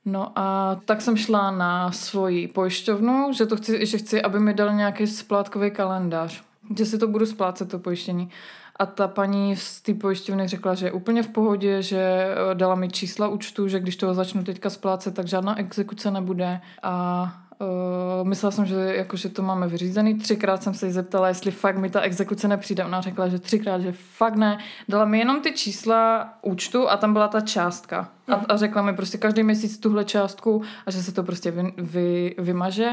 No 0.04 0.32
a 0.38 0.76
tak 0.84 1.02
jsem 1.02 1.16
šla 1.16 1.50
na 1.50 1.92
svoji 1.92 2.48
pojišťovnu, 2.48 3.32
že, 3.32 3.46
to 3.46 3.56
chci, 3.56 3.86
že 3.86 3.98
chci, 3.98 4.22
aby 4.22 4.40
mi 4.40 4.54
dal 4.54 4.74
nějaký 4.74 5.06
splátkový 5.06 5.70
kalendář, 5.70 6.42
že 6.78 6.86
si 6.86 6.98
to 6.98 7.08
budu 7.08 7.26
splácet, 7.26 7.70
to 7.70 7.78
pojištění. 7.78 8.30
A 8.78 8.86
ta 8.86 9.08
paní 9.08 9.56
z 9.56 9.80
té 9.80 9.94
pojišťovny 9.94 10.48
řekla, 10.48 10.74
že 10.74 10.86
je 10.86 10.92
úplně 10.92 11.22
v 11.22 11.28
pohodě, 11.28 11.82
že 11.82 11.98
eh, 11.98 12.54
dala 12.54 12.74
mi 12.74 12.88
čísla 12.88 13.28
účtu, 13.28 13.68
že 13.68 13.80
když 13.80 13.96
toho 13.96 14.14
začnu 14.14 14.44
teďka 14.44 14.70
splácet, 14.70 15.14
tak 15.14 15.26
žádná 15.26 15.58
exekuce 15.58 16.10
nebude. 16.10 16.60
A 16.82 17.45
Uh, 17.58 18.28
myslela 18.28 18.50
jsem, 18.50 18.66
že, 18.66 18.74
jako, 18.74 19.16
že 19.16 19.28
to 19.28 19.42
máme 19.42 19.68
vyřízený. 19.68 20.14
Třikrát 20.14 20.62
jsem 20.62 20.74
se 20.74 20.86
jí 20.86 20.92
zeptala, 20.92 21.28
jestli 21.28 21.50
fakt 21.50 21.76
mi 21.76 21.90
ta 21.90 22.00
exekuce 22.00 22.48
nepřijde. 22.48 22.84
Ona 22.84 23.00
řekla, 23.00 23.28
že 23.28 23.38
třikrát, 23.38 23.80
že 23.80 23.92
fakt 23.92 24.36
ne. 24.36 24.58
Dala 24.88 25.04
mi 25.04 25.18
jenom 25.18 25.40
ty 25.40 25.52
čísla 25.52 26.28
účtu 26.42 26.90
a 26.90 26.96
tam 26.96 27.12
byla 27.12 27.28
ta 27.28 27.40
částka. 27.40 28.08
A, 28.28 28.34
a 28.34 28.56
řekla 28.56 28.82
mi 28.82 28.94
prostě 28.94 29.18
každý 29.18 29.42
měsíc 29.42 29.78
tuhle 29.78 30.04
částku 30.04 30.62
a 30.86 30.90
že 30.90 31.02
se 31.02 31.12
to 31.12 31.22
prostě 31.22 31.50
vy, 31.50 31.72
vy, 31.76 32.34
vymaže. 32.38 32.90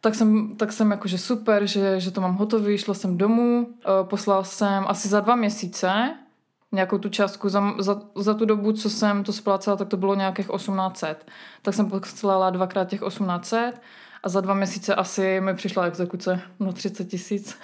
Tak 0.00 0.14
jsem, 0.14 0.56
tak 0.56 0.72
jsem 0.72 0.90
jakože 0.90 1.18
super, 1.18 1.66
že, 1.66 2.00
že 2.00 2.10
to 2.10 2.20
mám 2.20 2.36
hotový, 2.36 2.78
šla 2.78 2.94
jsem 2.94 3.18
domů, 3.18 3.66
uh, 3.66 4.08
poslala 4.08 4.44
jsem 4.44 4.84
asi 4.86 5.08
za 5.08 5.20
dva 5.20 5.34
měsíce 5.36 6.14
nějakou 6.74 6.98
tu 6.98 7.08
částku 7.08 7.48
za, 7.48 7.74
za, 7.78 8.00
za 8.14 8.34
tu 8.34 8.44
dobu, 8.44 8.72
co 8.72 8.90
jsem 8.90 9.24
to 9.24 9.32
splácela, 9.32 9.76
tak 9.76 9.88
to 9.88 9.96
bylo 9.96 10.14
nějakých 10.14 10.48
1800. 10.56 11.26
Tak 11.62 11.74
jsem 11.74 11.90
poslala 11.90 12.50
dvakrát 12.50 12.88
těch 12.88 13.00
1800 13.00 13.80
a 14.22 14.28
za 14.28 14.40
dva 14.40 14.54
měsíce 14.54 14.94
asi 14.94 15.40
mi 15.40 15.54
přišla 15.54 15.84
exekuce 15.84 16.40
na 16.60 16.72
30 16.72 17.04
tisíc. 17.04 17.56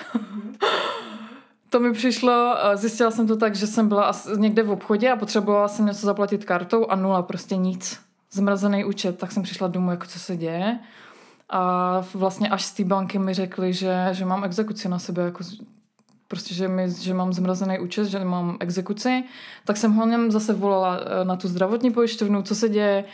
to 1.71 1.81
mi 1.81 1.93
přišlo, 1.93 2.57
zjistila 2.75 3.11
jsem 3.11 3.27
to 3.27 3.37
tak, 3.37 3.55
že 3.55 3.67
jsem 3.67 3.89
byla 3.89 4.13
někde 4.37 4.63
v 4.63 4.71
obchodě 4.71 5.11
a 5.11 5.17
potřebovala 5.17 5.69
jsem 5.69 5.87
něco 5.87 6.07
zaplatit 6.07 6.45
kartou 6.45 6.87
a 6.87 6.97
nula, 6.97 7.23
prostě 7.23 7.57
nic. 7.57 8.01
Zmrazený 8.33 8.85
účet, 8.85 9.19
tak 9.19 9.33
jsem 9.33 9.43
přišla 9.43 9.69
domů, 9.69 9.91
jako 9.91 10.07
co 10.07 10.19
se 10.19 10.37
děje. 10.37 10.79
A 11.49 12.05
vlastně 12.15 12.49
až 12.49 12.65
z 12.65 12.73
té 12.73 12.85
banky 12.85 13.19
mi 13.19 13.35
řekli, 13.35 13.73
že, 13.73 14.09
že 14.13 14.25
mám 14.25 14.45
exekuci 14.45 14.89
na 14.89 14.99
sebe, 14.99 15.23
jako 15.23 15.45
prostě, 16.31 16.55
že, 16.55 16.69
mi, 16.69 16.91
že 16.91 17.15
mám 17.15 17.33
zmrazený 17.33 17.79
účet, 17.79 18.07
že 18.07 18.25
mám 18.25 18.57
exekuci, 18.61 19.25
tak 19.65 19.77
jsem 19.77 19.93
ho 19.93 20.07
něm 20.07 20.31
zase 20.31 20.53
volala 20.53 21.01
eh, 21.01 21.25
na 21.25 21.37
tu 21.37 21.49
zdravotní 21.49 21.91
pojišťovnu, 21.91 22.43
co 22.43 22.55
se 22.55 22.69
děje. 22.69 23.05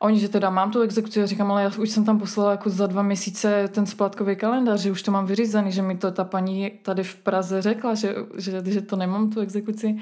A 0.00 0.04
oni, 0.04 0.20
že 0.20 0.28
teda 0.28 0.50
mám 0.50 0.70
tu 0.70 0.80
exekuci, 0.80 1.22
a 1.22 1.26
říkám, 1.26 1.50
ale 1.52 1.62
já 1.62 1.70
už 1.78 1.90
jsem 1.90 2.04
tam 2.04 2.18
poslala 2.18 2.50
jako 2.50 2.70
za 2.70 2.86
dva 2.86 3.02
měsíce 3.02 3.68
ten 3.68 3.86
splátkový 3.86 4.36
kalendář, 4.36 4.80
že 4.80 4.90
už 4.90 5.02
to 5.02 5.10
mám 5.10 5.26
vyřízený, 5.26 5.72
že 5.72 5.82
mi 5.82 5.96
to 5.96 6.10
ta 6.10 6.24
paní 6.24 6.70
tady 6.82 7.02
v 7.02 7.14
Praze 7.14 7.62
řekla, 7.62 7.94
že, 7.94 8.14
že, 8.36 8.62
že 8.64 8.80
to 8.80 8.96
nemám 8.96 9.30
tu 9.30 9.40
exekuci. 9.40 9.98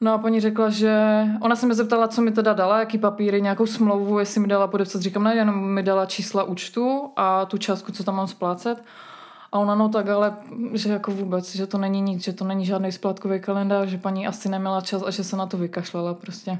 No 0.00 0.12
a 0.12 0.18
paní 0.18 0.40
řekla, 0.40 0.70
že 0.70 1.24
ona 1.40 1.56
se 1.56 1.66
mi 1.66 1.74
zeptala, 1.74 2.08
co 2.08 2.22
mi 2.22 2.32
teda 2.32 2.52
dala, 2.52 2.80
jaký 2.80 2.98
papíry, 2.98 3.42
nějakou 3.42 3.66
smlouvu, 3.66 4.18
jestli 4.18 4.40
mi 4.40 4.48
dala 4.48 4.66
podepsat. 4.66 5.02
Říkám, 5.02 5.24
ne, 5.24 5.36
jenom 5.36 5.68
mi 5.68 5.82
dala 5.82 6.06
čísla 6.06 6.42
účtu 6.42 7.10
a 7.16 7.44
tu 7.44 7.58
částku, 7.58 7.92
co 7.92 8.04
tam 8.04 8.16
mám 8.16 8.26
splácet. 8.26 8.84
A 9.52 9.58
ona 9.58 9.74
no 9.74 9.88
tak, 9.88 10.08
ale 10.08 10.36
že 10.72 10.92
jako 10.92 11.10
vůbec, 11.10 11.54
že 11.54 11.66
to 11.66 11.78
není 11.78 12.00
nic, 12.00 12.24
že 12.24 12.32
to 12.32 12.44
není 12.44 12.66
žádný 12.66 12.92
splátkový 12.92 13.40
kalendář, 13.40 13.88
že 13.88 13.98
paní 13.98 14.26
asi 14.26 14.48
neměla 14.48 14.80
čas 14.80 15.02
a 15.06 15.10
že 15.10 15.24
se 15.24 15.36
na 15.36 15.46
to 15.46 15.56
vykašlala 15.56 16.14
prostě. 16.14 16.58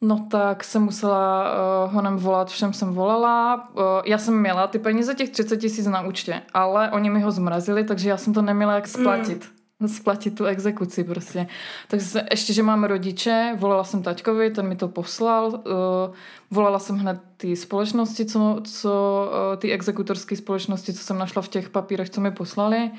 No 0.00 0.26
tak 0.30 0.64
jsem 0.64 0.82
musela 0.82 1.44
uh, 1.86 1.94
honem 1.94 2.16
volat, 2.16 2.48
všem 2.48 2.72
jsem 2.72 2.92
volala. 2.92 3.68
Uh, 3.74 3.82
já 4.04 4.18
jsem 4.18 4.40
měla 4.40 4.66
ty 4.66 4.78
peníze 4.78 5.14
těch 5.14 5.30
30 5.30 5.56
tisíc 5.56 5.86
na 5.86 6.00
účtě, 6.00 6.42
ale 6.54 6.90
oni 6.90 7.10
mi 7.10 7.20
ho 7.20 7.30
zmrazili, 7.30 7.84
takže 7.84 8.08
já 8.08 8.16
jsem 8.16 8.34
to 8.34 8.42
neměla 8.42 8.74
jak 8.74 8.88
splatit. 8.88 9.44
Mm 9.44 9.61
splatit 9.88 10.34
tu 10.34 10.44
exekuci 10.44 11.04
prostě. 11.04 11.46
Takže 11.88 12.06
se, 12.06 12.26
ještě, 12.30 12.52
že 12.52 12.62
mám 12.62 12.84
rodiče, 12.84 13.56
volala 13.58 13.84
jsem 13.84 14.02
taťkovi, 14.02 14.50
ten 14.50 14.68
mi 14.68 14.76
to 14.76 14.88
poslal, 14.88 15.46
uh, 15.46 16.14
volala 16.50 16.78
jsem 16.78 16.98
hned 16.98 17.20
ty 17.36 17.56
společnosti, 17.56 18.24
co, 18.24 18.60
co 18.64 19.30
uh, 19.30 19.56
ty 19.56 19.72
exekutorské 19.72 20.36
společnosti, 20.36 20.92
co 20.92 21.04
jsem 21.04 21.18
našla 21.18 21.42
v 21.42 21.48
těch 21.48 21.70
papírech, 21.70 22.10
co 22.10 22.20
mi 22.20 22.30
poslali, 22.30 22.90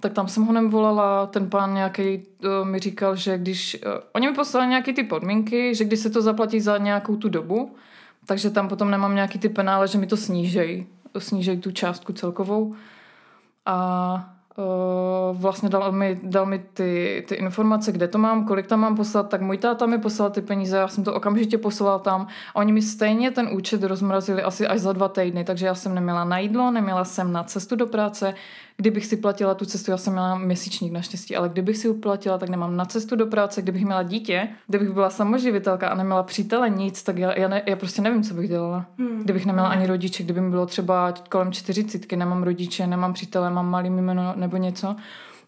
tak 0.00 0.12
tam 0.12 0.28
jsem 0.28 0.42
ho 0.42 0.52
nevolala, 0.52 1.26
ten 1.26 1.50
pán 1.50 1.74
nějaký 1.74 2.22
uh, 2.44 2.68
mi 2.68 2.78
říkal, 2.78 3.16
že 3.16 3.38
když, 3.38 3.76
uh, 3.86 3.92
oni 4.12 4.28
mi 4.28 4.34
poslali 4.34 4.66
nějaké 4.66 4.92
ty 4.92 5.02
podmínky, 5.02 5.74
že 5.74 5.84
když 5.84 6.00
se 6.00 6.10
to 6.10 6.22
zaplatí 6.22 6.60
za 6.60 6.78
nějakou 6.78 7.16
tu 7.16 7.28
dobu, 7.28 7.74
takže 8.26 8.50
tam 8.50 8.68
potom 8.68 8.90
nemám 8.90 9.14
nějaký 9.14 9.38
ty 9.38 9.48
penále, 9.48 9.88
že 9.88 9.98
mi 9.98 10.06
to 10.06 10.16
snížej, 10.16 10.86
snížej 11.18 11.58
tu 11.58 11.70
částku 11.70 12.12
celkovou. 12.12 12.74
A 13.66 14.37
Uh, 14.58 15.36
vlastně 15.40 15.68
dal 15.68 15.92
mi, 15.92 16.20
dal 16.22 16.46
mi 16.46 16.58
ty, 16.58 17.24
ty 17.28 17.34
informace, 17.34 17.92
kde 17.92 18.08
to 18.08 18.18
mám, 18.18 18.44
kolik 18.44 18.66
tam 18.66 18.80
mám 18.80 18.96
poslat, 18.96 19.28
tak 19.28 19.40
můj 19.40 19.58
táta 19.58 19.86
mi 19.86 19.98
poslal 19.98 20.30
ty 20.30 20.42
peníze, 20.42 20.76
já 20.76 20.88
jsem 20.88 21.04
to 21.04 21.14
okamžitě 21.14 21.58
poslala 21.58 21.98
tam 21.98 22.26
oni 22.54 22.72
mi 22.72 22.82
stejně 22.82 23.30
ten 23.30 23.48
účet 23.52 23.82
rozmrazili 23.82 24.42
asi 24.42 24.66
až 24.66 24.80
za 24.80 24.92
dva 24.92 25.08
týdny, 25.08 25.44
takže 25.44 25.66
já 25.66 25.74
jsem 25.74 25.94
neměla 25.94 26.24
na 26.24 26.38
jídlo, 26.38 26.70
neměla 26.70 27.04
jsem 27.04 27.32
na 27.32 27.44
cestu 27.44 27.76
do 27.76 27.86
práce, 27.86 28.34
kdybych 28.80 29.06
si 29.06 29.16
platila 29.16 29.54
tu 29.54 29.64
cestu, 29.64 29.90
já 29.90 29.96
jsem 29.96 30.12
měla 30.12 30.38
měsíčník 30.38 30.92
naštěstí, 30.92 31.36
ale 31.36 31.48
kdybych 31.48 31.76
si 31.76 31.88
uplatila, 31.88 32.38
tak 32.38 32.48
nemám 32.48 32.76
na 32.76 32.84
cestu 32.84 33.16
do 33.16 33.26
práce, 33.26 33.62
kdybych 33.62 33.84
měla 33.84 34.02
dítě, 34.02 34.48
kdybych 34.66 34.90
byla 34.90 35.10
samoživitelka 35.10 35.88
a 35.88 35.94
neměla 35.94 36.22
přítele 36.22 36.70
nic, 36.70 37.02
tak 37.02 37.18
já, 37.18 37.38
já, 37.38 37.48
ne, 37.48 37.62
já 37.66 37.76
prostě 37.76 38.02
nevím, 38.02 38.22
co 38.22 38.34
bych 38.34 38.48
dělala. 38.48 38.86
Hmm. 38.98 39.22
Kdybych 39.24 39.46
neměla 39.46 39.68
ani 39.68 39.86
rodiče, 39.86 40.22
kdyby 40.22 40.40
mi 40.40 40.50
bylo 40.50 40.66
třeba 40.66 41.12
kolem 41.28 41.52
čtyřicítky, 41.52 42.16
nemám 42.16 42.42
rodiče, 42.42 42.86
nemám 42.86 43.12
přítele, 43.12 43.50
mám 43.50 43.70
malý 43.70 43.90
jméno 43.90 44.32
nebo 44.36 44.56
něco, 44.56 44.96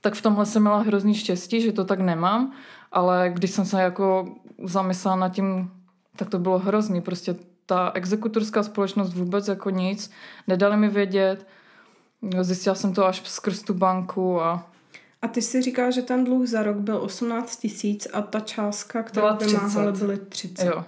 tak 0.00 0.14
v 0.14 0.22
tomhle 0.22 0.46
jsem 0.46 0.62
měla 0.62 0.78
hrozný 0.78 1.14
štěstí, 1.14 1.60
že 1.60 1.72
to 1.72 1.84
tak 1.84 2.00
nemám, 2.00 2.52
ale 2.92 3.30
když 3.34 3.50
jsem 3.50 3.64
se 3.64 3.82
jako 3.82 4.34
zamyslela 4.64 5.16
nad 5.16 5.28
tím, 5.28 5.70
tak 6.16 6.30
to 6.30 6.38
bylo 6.38 6.58
hrozný. 6.58 7.00
Prostě 7.00 7.34
ta 7.66 7.90
exekutorská 7.94 8.62
společnost 8.62 9.14
vůbec 9.14 9.48
jako 9.48 9.70
nic, 9.70 10.10
nedali 10.46 10.76
mi 10.76 10.88
vědět, 10.88 11.46
zjistila 12.40 12.74
jsem 12.74 12.94
to 12.94 13.06
až 13.06 13.22
skrz 13.24 13.62
tu 13.62 13.74
banku 13.74 14.40
a 14.40 14.70
a 15.22 15.28
ty 15.28 15.42
si 15.42 15.62
říká, 15.62 15.90
že 15.90 16.02
ten 16.02 16.24
dluh 16.24 16.46
za 16.46 16.62
rok 16.62 16.76
byl 16.76 16.96
18 16.96 17.56
tisíc 17.56 18.08
a 18.12 18.22
ta 18.22 18.40
částka, 18.40 19.02
kterou 19.02 19.26
vymáhali, 19.40 19.92
byly 19.92 20.16
30. 20.16 20.66
Jo. 20.66 20.84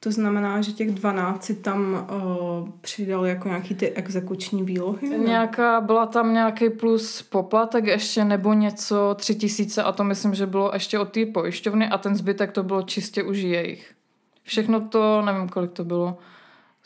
To 0.00 0.12
znamená, 0.12 0.60
že 0.62 0.72
těch 0.72 0.90
12 0.90 1.44
si 1.44 1.54
tam 1.54 2.08
uh, 2.10 2.68
přidali 2.80 3.28
jako 3.28 3.48
nějaký 3.48 3.74
ty 3.74 3.90
exekuční 3.90 4.62
výlohy? 4.62 5.08
Ne? 5.08 5.18
Nějaká, 5.18 5.80
byla 5.80 6.06
tam 6.06 6.32
nějaký 6.32 6.70
plus 6.70 7.22
poplatek 7.22 7.86
ještě 7.86 8.24
nebo 8.24 8.52
něco, 8.52 9.14
tři 9.18 9.34
tisíce 9.34 9.82
a 9.82 9.92
to 9.92 10.04
myslím, 10.04 10.34
že 10.34 10.46
bylo 10.46 10.70
ještě 10.74 10.98
od 10.98 11.08
té 11.12 11.26
pojišťovny 11.26 11.88
a 11.88 11.98
ten 11.98 12.16
zbytek 12.16 12.52
to 12.52 12.62
bylo 12.62 12.82
čistě 12.82 13.22
už 13.22 13.38
jejich. 13.38 13.94
Všechno 14.42 14.80
to, 14.80 15.22
nevím 15.22 15.48
kolik 15.48 15.72
to 15.72 15.84
bylo, 15.84 16.18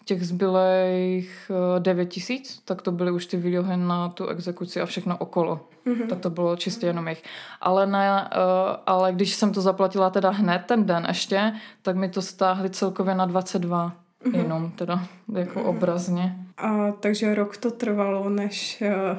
těch 0.04 0.26
zbylých 0.26 1.50
9 1.78 2.02
eh, 2.02 2.06
tisíc, 2.06 2.62
tak 2.64 2.82
to 2.82 2.92
byly 2.92 3.10
už 3.10 3.26
ty 3.26 3.36
výlohy 3.36 3.76
na 3.76 4.08
tu 4.08 4.26
exekuci 4.26 4.80
a 4.80 4.86
všechno 4.86 5.16
okolo. 5.16 5.60
Mm-hmm. 5.86 6.06
Tak 6.06 6.18
to 6.18 6.30
bylo 6.30 6.56
čistě 6.56 6.86
jenom 6.86 7.08
jich. 7.08 7.22
Ale, 7.60 7.86
ne, 7.86 8.10
uh, 8.22 8.76
ale 8.86 9.12
když 9.12 9.34
jsem 9.34 9.52
to 9.52 9.60
zaplatila 9.60 10.10
teda 10.10 10.30
hned 10.30 10.62
ten 10.66 10.84
den 10.84 11.04
ještě, 11.08 11.52
tak 11.82 11.96
mi 11.96 12.08
to 12.08 12.22
stáhli 12.22 12.70
celkově 12.70 13.14
na 13.14 13.26
22 13.26 13.92
mm-hmm. 14.24 14.36
jenom 14.36 14.70
teda 14.70 15.06
jako 15.32 15.60
mm-hmm. 15.60 15.68
obrazně. 15.68 16.36
A 16.56 16.92
takže 16.92 17.34
rok 17.34 17.56
to 17.56 17.70
trvalo, 17.70 18.28
než 18.28 18.82
uh, 18.86 19.18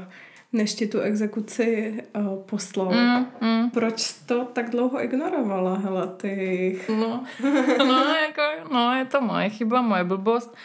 než 0.54 0.74
ti 0.74 0.88
tu 0.88 1.00
exekuci 1.00 1.94
uh, 2.16 2.38
poslal. 2.46 2.92
Mm, 2.92 3.26
mm. 3.42 3.70
Proč 3.70 4.14
to 4.26 4.46
tak 4.46 4.70
dlouho 4.70 5.04
ignorovala, 5.04 5.78
hele, 5.78 6.08
ty? 6.08 6.80
No, 6.90 7.24
no, 7.78 8.16
jako, 8.28 8.74
no, 8.74 8.96
je 8.96 9.06
to 9.06 9.22
moje 9.22 9.50
chyba, 9.50 9.82
moje 9.82 10.04
blbost. 10.04 10.56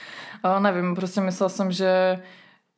Uh, 0.45 0.63
nevím, 0.63 0.95
prostě 0.95 1.21
myslela 1.21 1.49
jsem, 1.49 1.73
že 1.73 2.23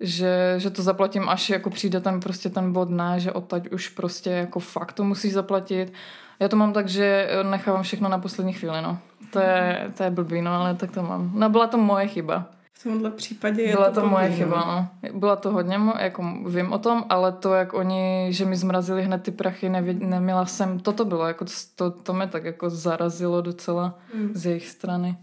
že, 0.03 0.55
že 0.57 0.71
to 0.71 0.83
zaplatím, 0.83 1.29
až 1.29 1.51
jako 1.51 1.71
přijde 1.71 2.01
ten 2.01 2.21
prostě 2.21 2.51
ten 2.51 2.73
bod, 2.73 2.91
ne, 2.91 3.21
že 3.21 3.33
odtaď 3.33 3.69
už 3.73 3.89
prostě 3.89 4.31
jako 4.31 4.61
fakt 4.61 4.93
to 4.93 5.05
musíš 5.05 5.33
zaplatit. 5.33 5.93
Já 6.41 6.49
to 6.49 6.57
mám 6.57 6.73
tak, 6.73 6.89
že 6.89 7.29
nechávám 7.51 7.83
všechno 7.83 8.09
na 8.09 8.19
poslední 8.19 8.53
chvíli, 8.53 8.83
no. 8.83 8.99
To 9.33 9.39
je, 9.39 9.91
to 9.97 10.03
je 10.03 10.11
blbý, 10.11 10.43
no, 10.43 10.53
ale 10.53 10.75
tak 10.75 10.91
to 10.91 11.03
mám. 11.03 11.31
No, 11.35 11.51
byla 11.51 11.67
to 11.67 11.79
moje 11.79 12.07
chyba. 12.07 12.47
V 12.81 12.83
tomhle 12.83 13.11
případě 13.11 13.63
je 13.63 13.73
Byla 13.73 13.91
to, 13.91 14.01
to 14.01 14.09
moje 14.09 14.31
no. 14.31 14.37
chyba, 14.37 14.57
no. 14.57 14.89
Byla 15.19 15.37
to 15.37 15.53
hodně, 15.53 15.81
jako 15.99 16.23
vím 16.47 16.73
o 16.73 16.79
tom, 16.79 17.05
ale 17.09 17.33
to, 17.33 17.55
jak 17.55 17.75
oni, 17.75 18.29
že 18.31 18.45
mi 18.45 18.57
zmrazili 18.57 19.03
hned 19.03 19.23
ty 19.23 19.31
prachy, 19.31 19.69
nevě, 19.69 19.95
neměla 19.95 20.47
jsem, 20.47 20.79
toto 20.79 21.05
bylo, 21.05 21.27
jako 21.27 21.45
to, 21.75 21.91
to 21.91 22.15
mě 22.15 22.27
tak 22.27 22.45
jako 22.45 22.71
zarazilo 22.71 23.41
docela 23.41 23.99
mm. 24.15 24.31
z 24.35 24.47
jejich 24.47 24.69
strany. 24.69 25.17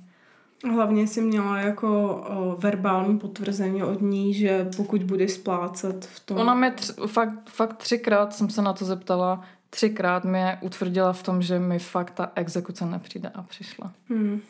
Hlavně 0.73 1.07
si 1.07 1.21
měla 1.21 1.59
jako 1.59 2.15
o, 2.29 2.55
verbální 2.59 3.19
potvrzení 3.19 3.83
od 3.83 4.01
ní, 4.01 4.33
že 4.33 4.69
pokud 4.77 5.03
bude 5.03 5.27
splácet 5.27 6.05
v 6.05 6.19
tom... 6.19 6.37
Ona 6.37 6.53
mě 6.53 6.71
tři, 6.71 6.93
fakt, 7.07 7.49
fakt 7.49 7.77
třikrát 7.77 8.33
jsem 8.33 8.49
se 8.49 8.61
na 8.61 8.73
to 8.73 8.85
zeptala, 8.85 9.41
třikrát 9.69 10.23
mě 10.23 10.57
utvrdila 10.61 11.13
v 11.13 11.23
tom, 11.23 11.41
že 11.41 11.59
mi 11.59 11.79
fakt 11.79 12.11
ta 12.11 12.31
exekuce 12.35 12.85
nepřijde 12.85 13.29
a 13.29 13.41
přišla. 13.41 13.91
Hmm. 14.09 14.41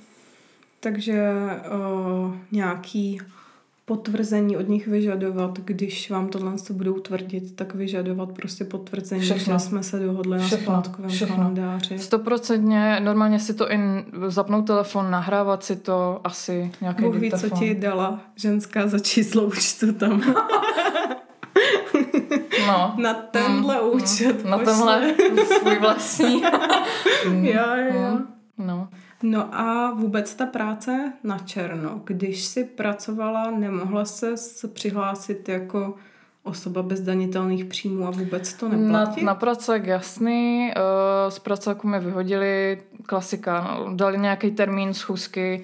Takže 0.80 1.32
o, 1.72 2.34
nějaký 2.52 3.20
potvrzení 3.86 4.58
od 4.58 4.70
nich 4.70 4.88
vyžadovat, 4.88 5.60
když 5.60 6.10
vám 6.10 6.28
tohle 6.28 6.54
to 6.68 6.74
budou 6.74 6.94
tvrdit, 6.94 7.56
tak 7.56 7.76
vyžadovat 7.76 8.30
prostě 8.32 8.66
potvrzení, 8.66 9.22
Všechno. 9.22 9.54
že 9.54 9.60
jsme 9.60 9.84
se 9.84 10.00
dohodli 10.00 10.40
Všechno. 10.40 10.74
na 10.74 10.82
splátkovém 10.82 11.10
Všechno. 11.12 11.36
kalendáři. 11.36 12.00
Stoprocentně, 12.00 13.00
normálně 13.00 13.40
si 13.40 13.54
to 13.54 13.72
i 13.72 13.80
zapnout 14.28 14.68
telefon, 14.68 15.12
nahrávat 15.12 15.64
si 15.64 15.76
to 15.76 16.22
asi 16.24 16.72
nějaký 16.82 17.04
Bůh 17.04 17.16
ví, 17.16 17.32
co 17.32 17.50
ti 17.50 17.76
dala 17.76 18.20
ženská 18.36 18.88
za 18.88 19.00
číslo 19.00 19.44
účtu 19.44 19.94
tam. 19.94 20.36
No. 22.68 22.94
Na 22.98 23.14
tenhle 23.14 23.82
mm, 23.82 23.90
účet. 23.90 24.44
Mm, 24.44 24.50
na 24.50 24.58
tenhle 24.58 25.14
svůj 25.60 25.80
vlastní. 25.80 26.42
jo, 27.42 27.66
jo. 27.94 28.12
Mm, 28.12 28.28
no. 28.58 28.88
No 29.24 29.56
a 29.56 29.92
vůbec 29.92 30.36
ta 30.36 30.46
práce 30.46 31.14
na 31.24 31.40
černo. 31.40 32.02
Když 32.06 32.46
si 32.46 32.64
pracovala, 32.64 33.52
nemohla 33.52 34.06
se 34.06 34.36
přihlásit 34.74 35.50
jako 35.50 35.96
osoba 36.44 36.84
bez 36.84 37.02
danitelných 37.02 37.66
příjmů 37.66 38.08
a 38.08 38.12
vůbec 38.12 38.54
to 38.54 38.70
neplatí? 38.70 39.24
Na, 39.24 39.32
na 39.32 39.36
pracek 39.36 39.86
jasný, 39.86 40.72
uh, 40.76 41.32
z 41.32 41.40
pracáku 41.40 41.88
mi 41.88 42.00
vyhodili 42.00 42.82
klasika, 43.06 43.62
no, 43.62 43.96
dali 43.96 44.18
nějaký 44.18 44.52
termín 44.52 44.94
schůzky, 44.94 45.64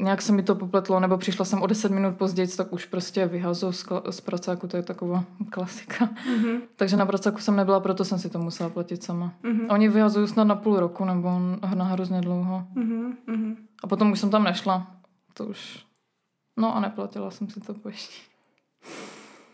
nějak 0.00 0.22
se 0.22 0.32
mi 0.32 0.42
to 0.42 0.54
popletlo, 0.54 1.00
nebo 1.00 1.18
přišla 1.18 1.44
jsem 1.44 1.62
o 1.62 1.66
10 1.66 1.92
minut 1.92 2.16
později, 2.16 2.48
tak 2.48 2.72
už 2.72 2.86
prostě 2.86 3.26
vyhazu 3.26 3.72
z, 3.72 3.86
z 4.10 4.20
pracáku, 4.20 4.68
to 4.68 4.76
je 4.76 4.82
taková 4.82 5.24
klasika. 5.50 6.06
Mm-hmm. 6.06 6.60
Takže 6.76 6.96
na 6.96 7.06
pracáku 7.06 7.38
jsem 7.38 7.56
nebyla, 7.56 7.80
proto 7.80 8.04
jsem 8.04 8.18
si 8.18 8.30
to 8.30 8.38
musela 8.38 8.70
platit 8.70 9.02
sama. 9.02 9.34
Mm-hmm. 9.44 9.66
Oni 9.70 9.88
vyhazují 9.88 10.28
snad 10.28 10.44
na 10.44 10.54
půl 10.54 10.80
roku, 10.80 11.04
nebo 11.04 11.28
na 11.74 11.84
hrozně 11.84 12.20
dlouho. 12.20 12.66
Mm-hmm. 12.76 13.56
A 13.82 13.86
potom 13.86 14.12
už 14.12 14.20
jsem 14.20 14.30
tam 14.30 14.44
nešla. 14.44 14.96
To 15.34 15.46
už... 15.46 15.84
No 16.56 16.76
a 16.76 16.80
neplatila 16.80 17.30
jsem 17.30 17.50
si 17.50 17.60
to 17.60 17.74
pojištění. 17.74 18.32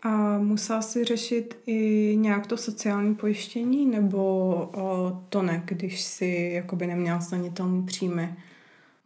A 0.03 0.37
musela 0.37 0.81
si 0.81 1.05
řešit 1.05 1.57
i 1.65 2.15
nějak 2.19 2.47
to 2.47 2.57
sociální 2.57 3.15
pojištění, 3.15 3.85
nebo 3.85 4.19
o, 4.73 5.17
to 5.29 5.41
ne, 5.41 5.63
když 5.65 6.01
si 6.01 6.51
jakoby 6.53 6.87
neměla 6.87 7.19
zdanitelný 7.19 7.83
příjmy? 7.83 8.35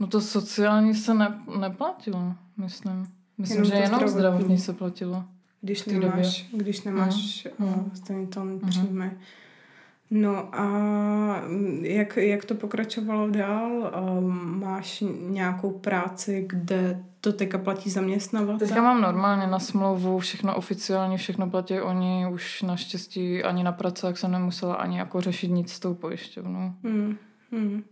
No 0.04 0.08
to 0.08 0.22
sociální 0.22 0.96
se 0.96 1.14
ne, 1.14 1.40
neplatilo, 1.60 2.34
myslím. 2.58 3.08
Myslím, 3.38 3.58
jenom 3.58 3.72
že 3.72 3.74
jenom 3.74 3.86
zdravotní. 3.88 4.20
zdravotní 4.20 4.58
se 4.58 4.74
platilo. 4.74 5.24
Když 5.62 5.86
nemáš, 5.86 6.42
době. 6.52 6.64
když 6.64 6.84
nemáš 6.84 7.48
uh, 7.60 7.68
uh, 7.68 7.88
uh-huh. 7.88 8.68
příjmy. 8.70 9.12
No 10.12 10.56
a 10.56 10.68
jak, 11.82 12.18
jak 12.18 12.46
to 12.46 12.56
pokračovalo 12.56 13.30
dál? 13.30 13.94
Um, 14.18 14.60
máš 14.60 15.04
nějakou 15.20 15.72
práci, 15.72 16.46
kde 16.50 17.04
to 17.22 17.34
teďka 17.34 17.58
platí 17.58 17.90
zaměstnavatel? 17.90 18.68
Teďka 18.68 18.82
mám 18.82 19.02
normálně 19.02 19.48
na 19.48 19.60
smlouvu, 19.60 20.20
všechno 20.20 20.56
oficiálně, 20.56 21.18
všechno 21.18 21.50
platí 21.50 21.80
oni, 21.80 22.28
už 22.32 22.62
naštěstí 22.62 23.44
ani 23.44 23.64
na 23.64 23.72
práci, 23.72 24.06
jak 24.06 24.18
jsem 24.18 24.32
nemusela 24.32 24.76
ani 24.76 24.98
jako 24.98 25.22
řešit 25.22 25.48
nic 25.48 25.72
s 25.72 25.80
tou 25.80 25.94
pojišťovnou. 25.94 26.74
Hmm. 26.84 27.18
Hmm. 27.52 27.84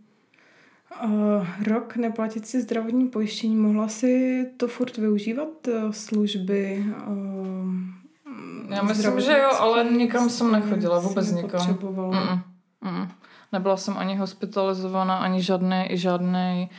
Uh, 1.04 1.46
rok 1.66 1.96
neplatit 1.96 2.46
si 2.46 2.62
zdravotní 2.62 3.08
pojištění, 3.08 3.56
mohla 3.56 3.88
si 3.88 4.46
to 4.56 4.68
furt 4.68 4.96
využívat 4.96 5.48
uh, 5.68 5.90
služby? 5.90 6.86
Uh, 7.06 8.74
Já 8.74 8.82
myslím, 8.82 9.20
že 9.20 9.32
jo, 9.32 9.50
ale 9.58 9.84
nikam 9.84 10.30
jsem 10.30 10.52
nechodila, 10.52 11.00
vůbec 11.00 11.32
nikam. 11.32 11.60
Mm-mm. 11.60 12.40
Mm. 12.80 13.08
Nebyla 13.52 13.76
jsem 13.76 13.98
ani 13.98 14.16
hospitalizovaná, 14.16 15.18
ani 15.18 15.42
žádný, 15.42 15.88
žádný, 15.90 16.70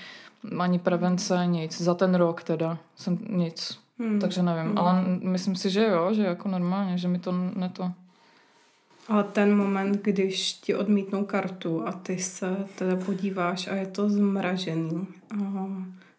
ani 0.60 0.80
prevence, 0.80 1.45
nic. 1.45 1.82
Za 1.82 1.93
ten 1.93 2.15
rok 2.15 2.43
teda 2.43 2.78
jsem 2.95 3.17
nic. 3.30 3.80
Hmm. 3.99 4.19
Takže 4.19 4.43
nevím, 4.43 4.67
hmm. 4.67 4.78
ale 4.78 5.04
myslím 5.21 5.56
si, 5.56 5.69
že 5.69 5.88
jo, 5.88 6.13
že 6.13 6.23
jako 6.23 6.47
normálně, 6.49 6.97
že 6.97 7.08
mi 7.08 7.19
to 7.19 7.32
neto. 7.56 7.91
A 9.08 9.24
ten 9.24 9.58
moment, 9.58 10.02
když 10.02 10.54
ti 10.54 10.76
odmítnou 10.76 11.26
kartu 11.26 11.88
a 11.88 11.92
ty 11.92 12.18
se 12.20 12.58
teda 12.78 12.96
podíváš 12.96 13.68
a 13.68 13.76
je 13.76 13.88
to 13.88 14.10
zmražený, 14.10 15.08
a 15.44 15.68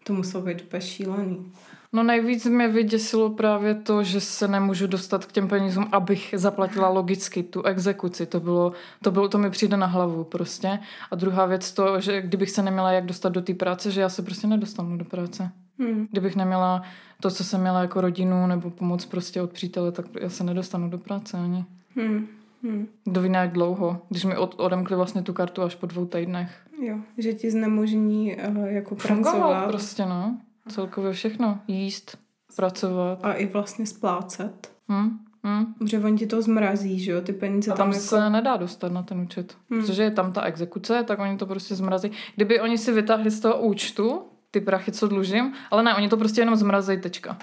to 0.05 0.13
muselo 0.13 0.45
být 0.45 0.63
úplně 0.63 0.81
šílený. 0.83 1.53
No 1.93 2.03
nejvíc 2.03 2.47
mě 2.47 2.69
vyděsilo 2.69 3.31
právě 3.31 3.75
to, 3.75 4.03
že 4.03 4.21
se 4.21 4.49
nemůžu 4.49 4.87
dostat 4.87 5.25
k 5.25 5.33
těm 5.33 5.49
penězům, 5.49 5.89
abych 5.93 6.35
zaplatila 6.37 6.89
logicky 6.89 7.43
tu 7.43 7.63
exekuci. 7.63 8.27
To 8.27 8.41
bylo, 8.41 8.73
to 9.03 9.11
bylo, 9.11 9.29
to 9.29 9.39
mi 9.39 9.51
přijde 9.51 9.77
na 9.77 9.87
hlavu 9.87 10.25
prostě. 10.25 10.79
A 11.11 11.17
druhá 11.17 11.47
věc 11.47 11.73
to, 11.73 12.01
že 12.01 12.23
kdybych 12.23 12.51
se 12.51 12.63
neměla 12.63 12.93
jak 12.93 13.07
dostat 13.07 13.29
do 13.29 13.43
té 13.43 13.55
práce, 13.55 13.91
že 13.91 14.01
já 14.01 14.09
se 14.09 14.23
prostě 14.23 14.47
nedostanu 14.47 14.97
do 14.97 15.05
práce. 15.05 15.51
Hmm. 15.79 16.07
Kdybych 16.11 16.37
neměla 16.37 16.83
to, 17.21 17.31
co 17.31 17.45
jsem 17.45 17.61
měla 17.61 17.81
jako 17.81 18.01
rodinu 18.01 18.47
nebo 18.47 18.71
pomoc 18.71 19.05
prostě 19.05 19.43
od 19.43 19.53
přítele, 19.53 19.93
tak 19.93 20.07
já 20.21 20.31
se 20.31 20.45
nedostanu 20.45 20.91
do 20.91 20.99
práce 20.99 21.39
ani. 21.39 21.65
Hmm. 21.97 22.27
Hmm. 22.65 22.89
Kdo 23.05 23.21
ví 23.21 23.33
jak 23.33 23.53
dlouho, 23.53 24.03
když 24.09 24.25
mi 24.25 24.37
od, 24.37 24.55
odemkli 24.59 24.97
vlastně 24.97 25.23
tu 25.23 25.33
kartu 25.33 25.63
až 25.63 25.75
po 25.75 25.87
dvou 25.87 26.07
týdnech. 26.07 26.51
Jo, 26.81 26.97
že 27.19 27.33
ti 27.33 27.51
znemožní 27.51 28.37
uh, 28.37 28.65
jako 28.67 28.95
Fungovat 28.95 29.33
pracovat. 29.33 29.69
prostě, 29.69 30.07
no. 30.07 30.39
Celkově 30.69 31.13
všechno. 31.13 31.59
Jíst, 31.69 32.19
pracovat. 32.57 33.19
A 33.23 33.33
i 33.33 33.47
vlastně 33.47 33.87
splácet. 33.87 34.71
Hmm. 34.89 35.19
Hmm. 35.43 35.75
Protože 35.79 35.99
oni 35.99 36.19
ti 36.19 36.27
to 36.27 36.43
zmrazí, 36.43 37.01
že 37.01 37.13
jo, 37.13 37.21
ty 37.21 37.33
peníze 37.33 37.73
A 37.73 37.75
tam 37.75 37.89
jako... 37.89 38.01
se 38.01 38.31
nedá 38.31 38.57
dostat 38.57 38.93
na 38.93 39.03
ten 39.03 39.21
účet. 39.21 39.57
Hmm. 39.71 39.81
Protože 39.81 40.03
je 40.03 40.11
tam 40.11 40.33
ta 40.33 40.43
exekuce, 40.43 41.03
tak 41.03 41.19
oni 41.19 41.37
to 41.37 41.47
prostě 41.47 41.75
zmrazí. 41.75 42.11
Kdyby 42.37 42.61
oni 42.61 42.79
si 42.79 42.93
vytáhli 42.93 43.31
z 43.31 43.41
toho 43.41 43.61
účtu 43.61 44.23
ty 44.51 44.61
prachy, 44.61 44.93
co 44.93 45.09
dlužím, 45.09 45.53
ale 45.71 45.83
ne, 45.83 45.95
oni 45.95 46.09
to 46.09 46.17
prostě 46.17 46.41
jenom 46.41 46.57
zmrazí 46.57 47.01
tečka. 47.01 47.39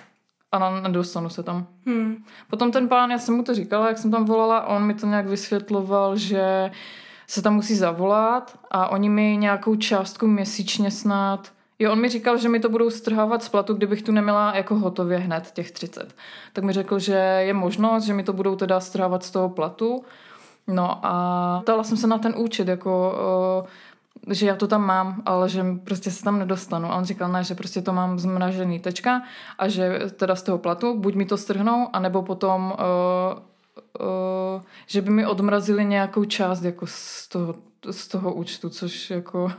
A 0.51 0.79
nedostanu 0.79 1.29
se 1.29 1.43
tam. 1.43 1.67
Hmm. 1.85 2.23
Potom 2.49 2.71
ten 2.71 2.87
pán, 2.87 3.11
já 3.11 3.19
jsem 3.19 3.35
mu 3.35 3.43
to 3.43 3.53
říkala, 3.53 3.87
jak 3.87 3.97
jsem 3.97 4.11
tam 4.11 4.25
volala, 4.25 4.67
on 4.67 4.83
mi 4.83 4.93
to 4.93 5.07
nějak 5.07 5.27
vysvětloval, 5.27 6.17
že 6.17 6.71
se 7.27 7.41
tam 7.41 7.55
musí 7.55 7.75
zavolat 7.75 8.59
a 8.71 8.87
oni 8.87 9.09
mi 9.09 9.37
nějakou 9.37 9.75
částku 9.75 10.27
měsíčně 10.27 10.91
snad 10.91 11.51
Jo, 11.81 11.91
on 11.91 12.01
mi 12.01 12.09
říkal, 12.09 12.37
že 12.37 12.49
mi 12.49 12.59
to 12.59 12.69
budou 12.69 12.89
strhávat 12.89 13.43
z 13.43 13.49
platu, 13.49 13.73
kdybych 13.73 14.01
tu 14.01 14.11
neměla 14.11 14.55
jako 14.55 14.75
hotově 14.75 15.17
hned 15.17 15.51
těch 15.51 15.71
30. 15.71 16.15
Tak 16.53 16.63
mi 16.63 16.73
řekl, 16.73 16.99
že 16.99 17.13
je 17.13 17.53
možnost, 17.53 18.03
že 18.03 18.13
mi 18.13 18.23
to 18.23 18.33
budou 18.33 18.55
teda 18.55 18.79
strhávat 18.79 19.23
z 19.23 19.31
toho 19.31 19.49
platu. 19.49 20.03
No 20.67 20.99
a 21.05 21.59
ptala 21.63 21.83
jsem 21.83 21.97
se 21.97 22.07
na 22.07 22.17
ten 22.17 22.33
účet, 22.37 22.67
jako, 22.67 23.13
uh, 23.61 23.67
že 24.29 24.45
já 24.45 24.55
to 24.55 24.67
tam 24.67 24.85
mám, 24.85 25.21
ale 25.25 25.49
že 25.49 25.63
prostě 25.83 26.11
se 26.11 26.23
tam 26.23 26.39
nedostanu. 26.39 26.91
A 26.91 26.95
on 26.95 27.05
říkal, 27.05 27.31
ne, 27.31 27.43
že 27.43 27.55
prostě 27.55 27.81
to 27.81 27.93
mám 27.93 28.19
zmražený 28.19 28.79
tečka 28.79 29.21
a 29.57 29.67
že 29.67 29.99
teda 30.15 30.35
z 30.35 30.43
toho 30.43 30.57
platu 30.57 30.97
buď 30.97 31.15
mi 31.15 31.25
to 31.25 31.37
strhnou, 31.37 31.89
anebo 31.93 32.21
potom 32.21 32.73
uh, 32.73 33.39
uh, 33.99 34.61
že 34.87 35.01
by 35.01 35.09
mi 35.09 35.25
odmrazili 35.25 35.85
nějakou 35.85 36.25
část 36.25 36.63
jako 36.63 36.85
z 36.87 37.27
toho, 37.27 37.55
z 37.91 38.07
toho 38.07 38.33
účtu, 38.33 38.69
což 38.69 39.09
jako 39.09 39.51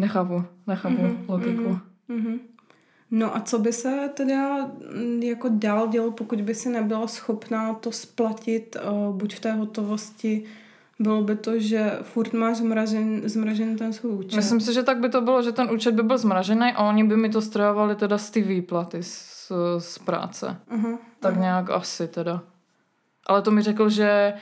nechápu, 0.00 0.44
nechápu 0.66 0.96
mm-hmm, 0.96 1.24
logiku. 1.28 1.78
Mm-hmm. 2.10 2.38
No 3.10 3.36
a 3.36 3.40
co 3.40 3.58
by 3.58 3.72
se 3.72 4.10
teda 4.14 4.70
mm, 4.94 5.22
jako 5.22 5.48
dál 5.52 5.88
dělo, 5.88 6.10
pokud 6.10 6.40
by 6.40 6.54
si 6.54 6.68
nebyla 6.68 7.06
schopná 7.06 7.74
to 7.74 7.92
splatit 7.92 8.76
uh, 8.76 9.16
buď 9.16 9.34
v 9.34 9.40
té 9.40 9.52
hotovosti, 9.52 10.44
bylo 10.98 11.22
by 11.22 11.36
to, 11.36 11.58
že 11.58 11.98
furt 12.02 12.32
máš 12.32 12.56
zmražen, 12.56 13.28
zmražen 13.28 13.76
ten 13.76 13.92
svůj 13.92 14.12
účet? 14.12 14.36
Myslím 14.36 14.60
si, 14.60 14.74
že 14.74 14.82
tak 14.82 14.98
by 14.98 15.08
to 15.08 15.20
bylo, 15.20 15.42
že 15.42 15.52
ten 15.52 15.70
účet 15.70 15.94
by 15.94 16.02
byl 16.02 16.18
zmražený 16.18 16.72
a 16.72 16.88
oni 16.88 17.04
by 17.04 17.16
mi 17.16 17.28
to 17.28 17.42
strávali 17.42 17.96
teda 17.96 18.18
z 18.18 18.30
ty 18.30 18.42
výplaty 18.42 19.02
z, 19.02 19.52
z 19.78 19.98
práce. 19.98 20.56
Uh-huh, 20.76 20.98
tak 21.20 21.34
uh-huh. 21.34 21.40
nějak 21.40 21.70
asi 21.70 22.08
teda. 22.08 22.42
Ale 23.26 23.42
to 23.42 23.50
mi 23.50 23.62
řekl, 23.62 23.88
že 23.88 24.32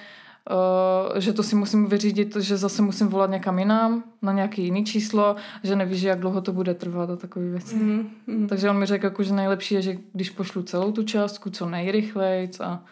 Uh, 0.50 1.20
že 1.20 1.32
to 1.32 1.42
si 1.42 1.56
musím 1.56 1.86
vyřídit, 1.86 2.36
že 2.36 2.56
zase 2.56 2.82
musím 2.82 3.08
volat 3.08 3.30
někam 3.30 3.58
jinam, 3.58 4.04
na 4.22 4.32
nějaký 4.32 4.64
jiný 4.64 4.84
číslo, 4.84 5.36
že 5.62 5.76
nevíš, 5.76 6.02
jak 6.02 6.20
dlouho 6.20 6.40
to 6.40 6.52
bude 6.52 6.74
trvat 6.74 7.10
a 7.10 7.16
takové 7.16 7.50
věci. 7.50 7.76
Mm, 7.76 8.10
mm. 8.26 8.48
Takže 8.48 8.70
on 8.70 8.78
mi 8.78 8.86
řekl, 8.86 9.04
jako, 9.04 9.22
že 9.22 9.34
nejlepší 9.34 9.74
je, 9.74 9.82
že 9.82 9.96
když 10.12 10.30
pošlu 10.30 10.62
celou 10.62 10.92
tu 10.92 11.02
částku, 11.02 11.50
co 11.50 11.66
nejrychleji 11.66 12.50
a 12.60 12.84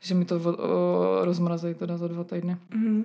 že 0.00 0.14
mi 0.14 0.24
to 0.24 0.36
uh, 0.36 0.54
rozmrazí 1.24 1.74
teda 1.74 1.96
za 1.96 2.08
dva 2.08 2.24
týdny. 2.24 2.56
Mm. 2.74 3.04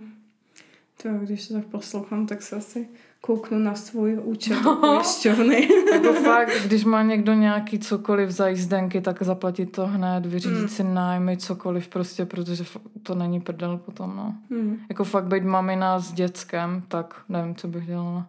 To, 1.03 1.09
když 1.09 1.41
se 1.41 1.53
tak 1.53 1.65
poslouchám, 1.65 2.27
tak 2.27 2.41
se 2.41 2.55
asi 2.55 2.87
kouknu 3.21 3.59
na 3.59 3.75
svůj 3.75 4.19
účet 4.23 4.57
pojišťovny. 4.81 5.67
jako 5.93 6.13
fakt, 6.13 6.65
když 6.65 6.83
má 6.83 7.03
někdo 7.03 7.33
nějaký 7.33 7.79
cokoliv 7.79 8.29
za 8.29 8.47
jízdenky, 8.47 9.01
tak 9.01 9.23
zaplatit 9.23 9.65
to 9.65 9.87
hned, 9.87 10.25
vyřídit 10.25 10.61
mm. 10.61 10.67
si 10.67 10.83
nájmy, 10.83 11.37
cokoliv 11.37 11.87
prostě, 11.87 12.25
protože 12.25 12.63
to 13.03 13.15
není 13.15 13.41
prdel 13.41 13.77
potom, 13.77 14.15
no. 14.15 14.35
Mm. 14.49 14.77
Jako 14.89 15.03
fakt 15.03 15.25
být 15.25 15.43
mamina 15.43 15.99
s 15.99 16.13
dětskem, 16.13 16.83
tak 16.87 17.21
nevím, 17.29 17.55
co 17.55 17.67
bych 17.67 17.85
dělala. 17.85 18.27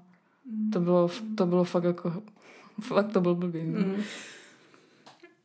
Mm. 0.52 0.70
To 0.70 0.80
bylo, 0.80 1.08
to 1.34 1.46
bylo 1.46 1.64
fakt 1.64 1.84
jako, 1.84 2.12
fakt 2.80 3.12
to 3.12 3.20
byl 3.20 3.34
blbý. 3.34 3.60
Mm 3.62 4.02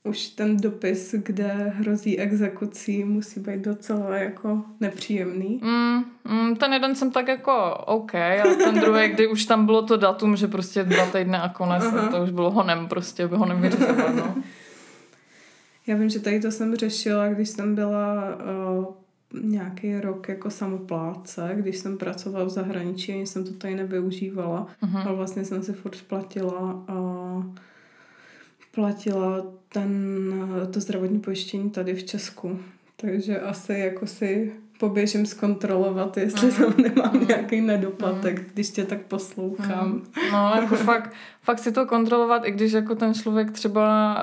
už 0.04 0.28
ten 0.28 0.58
dopis, 0.58 1.16
kde 1.18 1.48
hrozí 1.76 2.20
exekucí, 2.20 3.04
musí 3.04 3.40
být 3.40 3.60
docela 3.60 4.16
jako 4.16 4.62
nepříjemný. 4.80 5.62
Mm, 5.64 6.04
mm, 6.24 6.56
ten 6.56 6.74
jeden 6.74 6.96
jsem 6.96 7.12
tak 7.12 7.28
jako 7.28 7.76
OK, 7.88 8.16
ale 8.16 8.56
ten 8.56 8.80
druhý, 8.80 9.08
kdy 9.08 9.28
už 9.28 9.46
tam 9.46 9.66
bylo 9.66 9.82
to 9.82 9.98
datum, 9.98 10.36
že 10.36 10.48
prostě 10.48 10.84
dva 10.84 11.06
týdny 11.06 11.38
a 11.38 11.50
konec, 11.50 11.84
uh-huh. 11.84 12.12
to 12.12 12.24
už 12.24 12.32
bylo 12.32 12.52
honem 12.52 12.88
prostě, 12.88 13.26
honem 13.26 13.62
vyřizovat, 13.62 14.16
no. 14.16 14.36
Já 15.88 15.96
vím, 15.96 16.10
že 16.10 16.20
tady 16.20 16.40
to 16.40 16.52
jsem 16.52 16.76
řešila, 16.76 17.28
když 17.28 17.50
jsem 17.50 17.76
byla 17.76 18.24
uh, 18.78 18.86
nějaký 19.44 20.00
rok 20.00 20.30
jako 20.30 20.50
samopláce, 20.50 21.52
když 21.56 21.78
jsem 21.78 21.98
pracovala 21.98 22.46
v 22.46 22.50
zahraničí, 22.50 23.14
ani 23.14 23.28
jsem 23.28 23.44
to 23.44 23.54
tady 23.54 23.76
nevyužívala, 23.76 24.68
uh-huh. 24.84 25.08
ale 25.08 25.16
vlastně 25.16 25.46
jsem 25.46 25.64
si 25.64 25.74
furt 25.74 25.96
splatila 25.96 26.86
uh, 26.90 27.46
platila 28.72 29.46
ten, 29.70 29.90
to 30.72 30.80
zdravotní 30.80 31.20
pojištění 31.20 31.70
tady 31.70 31.94
v 31.94 32.04
Česku. 32.04 32.60
Takže 32.96 33.40
asi 33.40 33.74
jako 33.74 34.08
si 34.08 34.54
poběžím 34.82 35.26
zkontrolovat, 35.26 36.18
jestli 36.18 36.52
tam 36.52 36.74
nemám 36.78 37.28
nějaký 37.28 37.62
nedoplatek, 37.62 38.54
když 38.54 38.70
tě 38.70 38.86
tak 38.86 39.02
poslouchám. 39.02 40.02
No, 40.32 40.52
jako 40.56 40.76
fakt, 40.90 41.14
fakt 41.42 41.60
si 41.60 41.72
to 41.72 41.86
kontrolovat, 41.86 42.46
i 42.46 42.52
když 42.52 42.72
jako 42.72 42.96
ten 42.96 43.14
člověk 43.14 43.52
třeba 43.52 44.16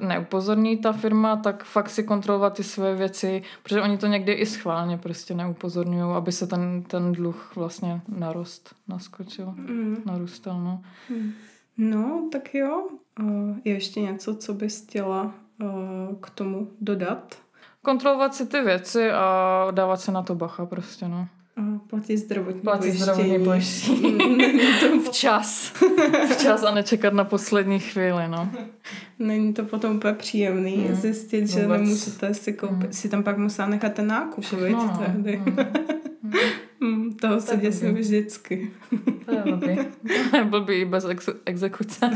neupozorní 0.00 0.76
ta 0.76 0.92
firma, 0.92 1.36
tak 1.36 1.64
fakt 1.64 1.90
si 1.90 2.02
kontrolovat 2.02 2.56
ty 2.56 2.64
své 2.64 2.94
věci, 2.94 3.42
protože 3.62 3.82
oni 3.82 3.98
to 3.98 4.06
někdy 4.06 4.32
i 4.32 4.46
schválně 4.46 4.98
prostě 4.98 5.34
neupozorňují, 5.34 6.16
aby 6.16 6.32
se 6.32 6.46
ten, 6.46 6.82
ten 6.82 7.12
dluh 7.12 7.52
vlastně 7.56 8.00
narost, 8.08 8.74
naskočil, 8.88 9.54
mm. 9.56 9.96
narůstal, 10.06 10.60
no. 10.60 10.82
Mm. 11.10 11.32
No, 11.78 12.28
tak 12.32 12.54
jo. 12.54 12.88
Je 13.64 13.72
ještě 13.74 14.00
něco, 14.00 14.34
co 14.36 14.54
bys 14.54 14.86
chtěla 14.86 15.34
k 16.20 16.30
tomu 16.30 16.68
dodat? 16.80 17.34
Kontrolovat 17.82 18.34
si 18.34 18.46
ty 18.46 18.60
věci 18.60 19.10
a 19.10 19.66
dávat 19.70 20.00
se 20.00 20.12
na 20.12 20.22
to 20.22 20.34
bacha 20.34 20.66
prostě, 20.66 21.08
no. 21.08 21.28
A 21.56 21.78
platit 21.86 22.16
zdravotní 22.16 22.60
platit 22.60 22.80
pojištění. 22.80 23.02
zdravotní 23.02 23.44
pojištění. 23.44 24.18
Včas. 25.08 25.72
Včas 26.32 26.62
a 26.64 26.74
nečekat 26.74 27.14
na 27.14 27.24
poslední 27.24 27.78
chvíli, 27.78 28.28
no. 28.28 28.50
Není 29.18 29.54
to 29.54 29.64
potom 29.64 29.96
úplně 29.96 30.14
příjemný 30.14 30.76
mm. 30.76 30.94
zjistit, 30.94 31.46
že 31.48 31.62
Vůbec. 31.62 31.80
nemůžete 31.80 32.34
si 32.34 32.52
koupit. 32.52 32.86
Mm. 32.86 32.92
Si 32.92 33.08
tam 33.08 33.22
pak 33.22 33.38
musela 33.38 33.68
nechat 33.68 33.92
ten 33.92 34.06
nákup, 34.06 34.44
Všechno, 34.44 34.68
no. 34.86 34.98
tehdy. 35.06 35.42
Mm. 35.44 35.56
Mm, 36.80 37.12
toho 37.14 37.40
se 37.40 37.56
děsím 37.56 37.94
vždycky. 37.94 38.70
To 39.24 39.32
je 39.34 39.42
blbý. 39.42 39.78
blbý 40.44 40.84
bez 40.84 41.04
ex- 41.04 41.28
exekuce. 41.46 42.10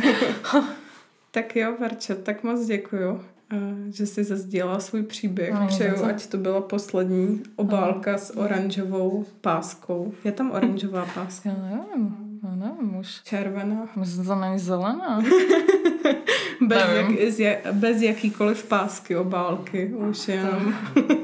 Tak 1.35 1.57
jo, 1.57 1.74
Verče, 1.80 2.14
tak 2.14 2.43
moc 2.43 2.66
děkuju, 2.66 3.24
eh, 3.53 3.59
že 3.93 4.07
jsi 4.07 4.24
zazdílela 4.24 4.80
svůj 4.80 5.03
příběh. 5.03 5.55
No, 5.55 5.66
Přeju, 5.66 6.05
ať 6.05 6.26
to 6.26 6.37
byla 6.37 6.61
poslední 6.61 7.43
obálka 7.57 8.12
no. 8.12 8.18
s 8.18 8.37
oranžovou 8.37 9.24
páskou. 9.41 10.12
Je 10.24 10.33
tam 10.33 10.51
oranžová 10.51 11.07
páska? 11.14 11.49
Já 11.49 11.55
nevím. 11.55 12.16
Já 12.43 12.55
nevím 12.55 12.97
už. 12.97 13.20
Červená. 13.24 13.89
Že 14.03 14.22
to 14.22 14.35
není 14.35 14.59
zelená. 14.59 15.22
bez, 16.66 17.39
jak, 17.39 17.59
bez 17.72 18.03
jakýkoliv 18.03 18.64
pásky 18.64 19.16
obálky. 19.16 19.87
Už 19.87 20.28
jenom, 20.28 20.74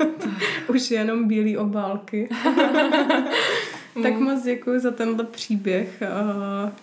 už 0.69 0.91
jenom 0.91 1.29
bílé 1.29 1.59
obálky. 1.59 2.29
tak 4.03 4.15
mm. 4.15 4.23
moc 4.23 4.43
děkuji 4.45 4.81
za 4.81 4.91
tenhle 4.91 5.25
příběh. 5.25 6.03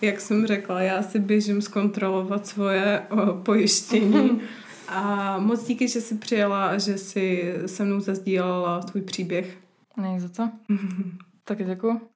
Jak 0.02 0.20
jsem 0.20 0.46
řekla, 0.46 0.80
já 0.80 1.02
si 1.02 1.18
běžím 1.18 1.62
zkontrolovat 1.62 2.46
svoje 2.46 3.02
pojištění. 3.42 4.40
A 4.88 5.38
moc 5.38 5.66
díky, 5.66 5.88
že 5.88 6.00
jsi 6.00 6.14
přijela 6.14 6.66
a 6.66 6.78
že 6.78 6.98
jsi 6.98 7.54
se 7.66 7.84
mnou 7.84 8.00
zazdílala 8.00 8.80
tvůj 8.80 9.02
příběh. 9.02 9.56
Nej 9.96 10.20
za 10.20 10.28
co. 10.28 10.50
tak 11.44 11.66
děkuji. 11.66 12.15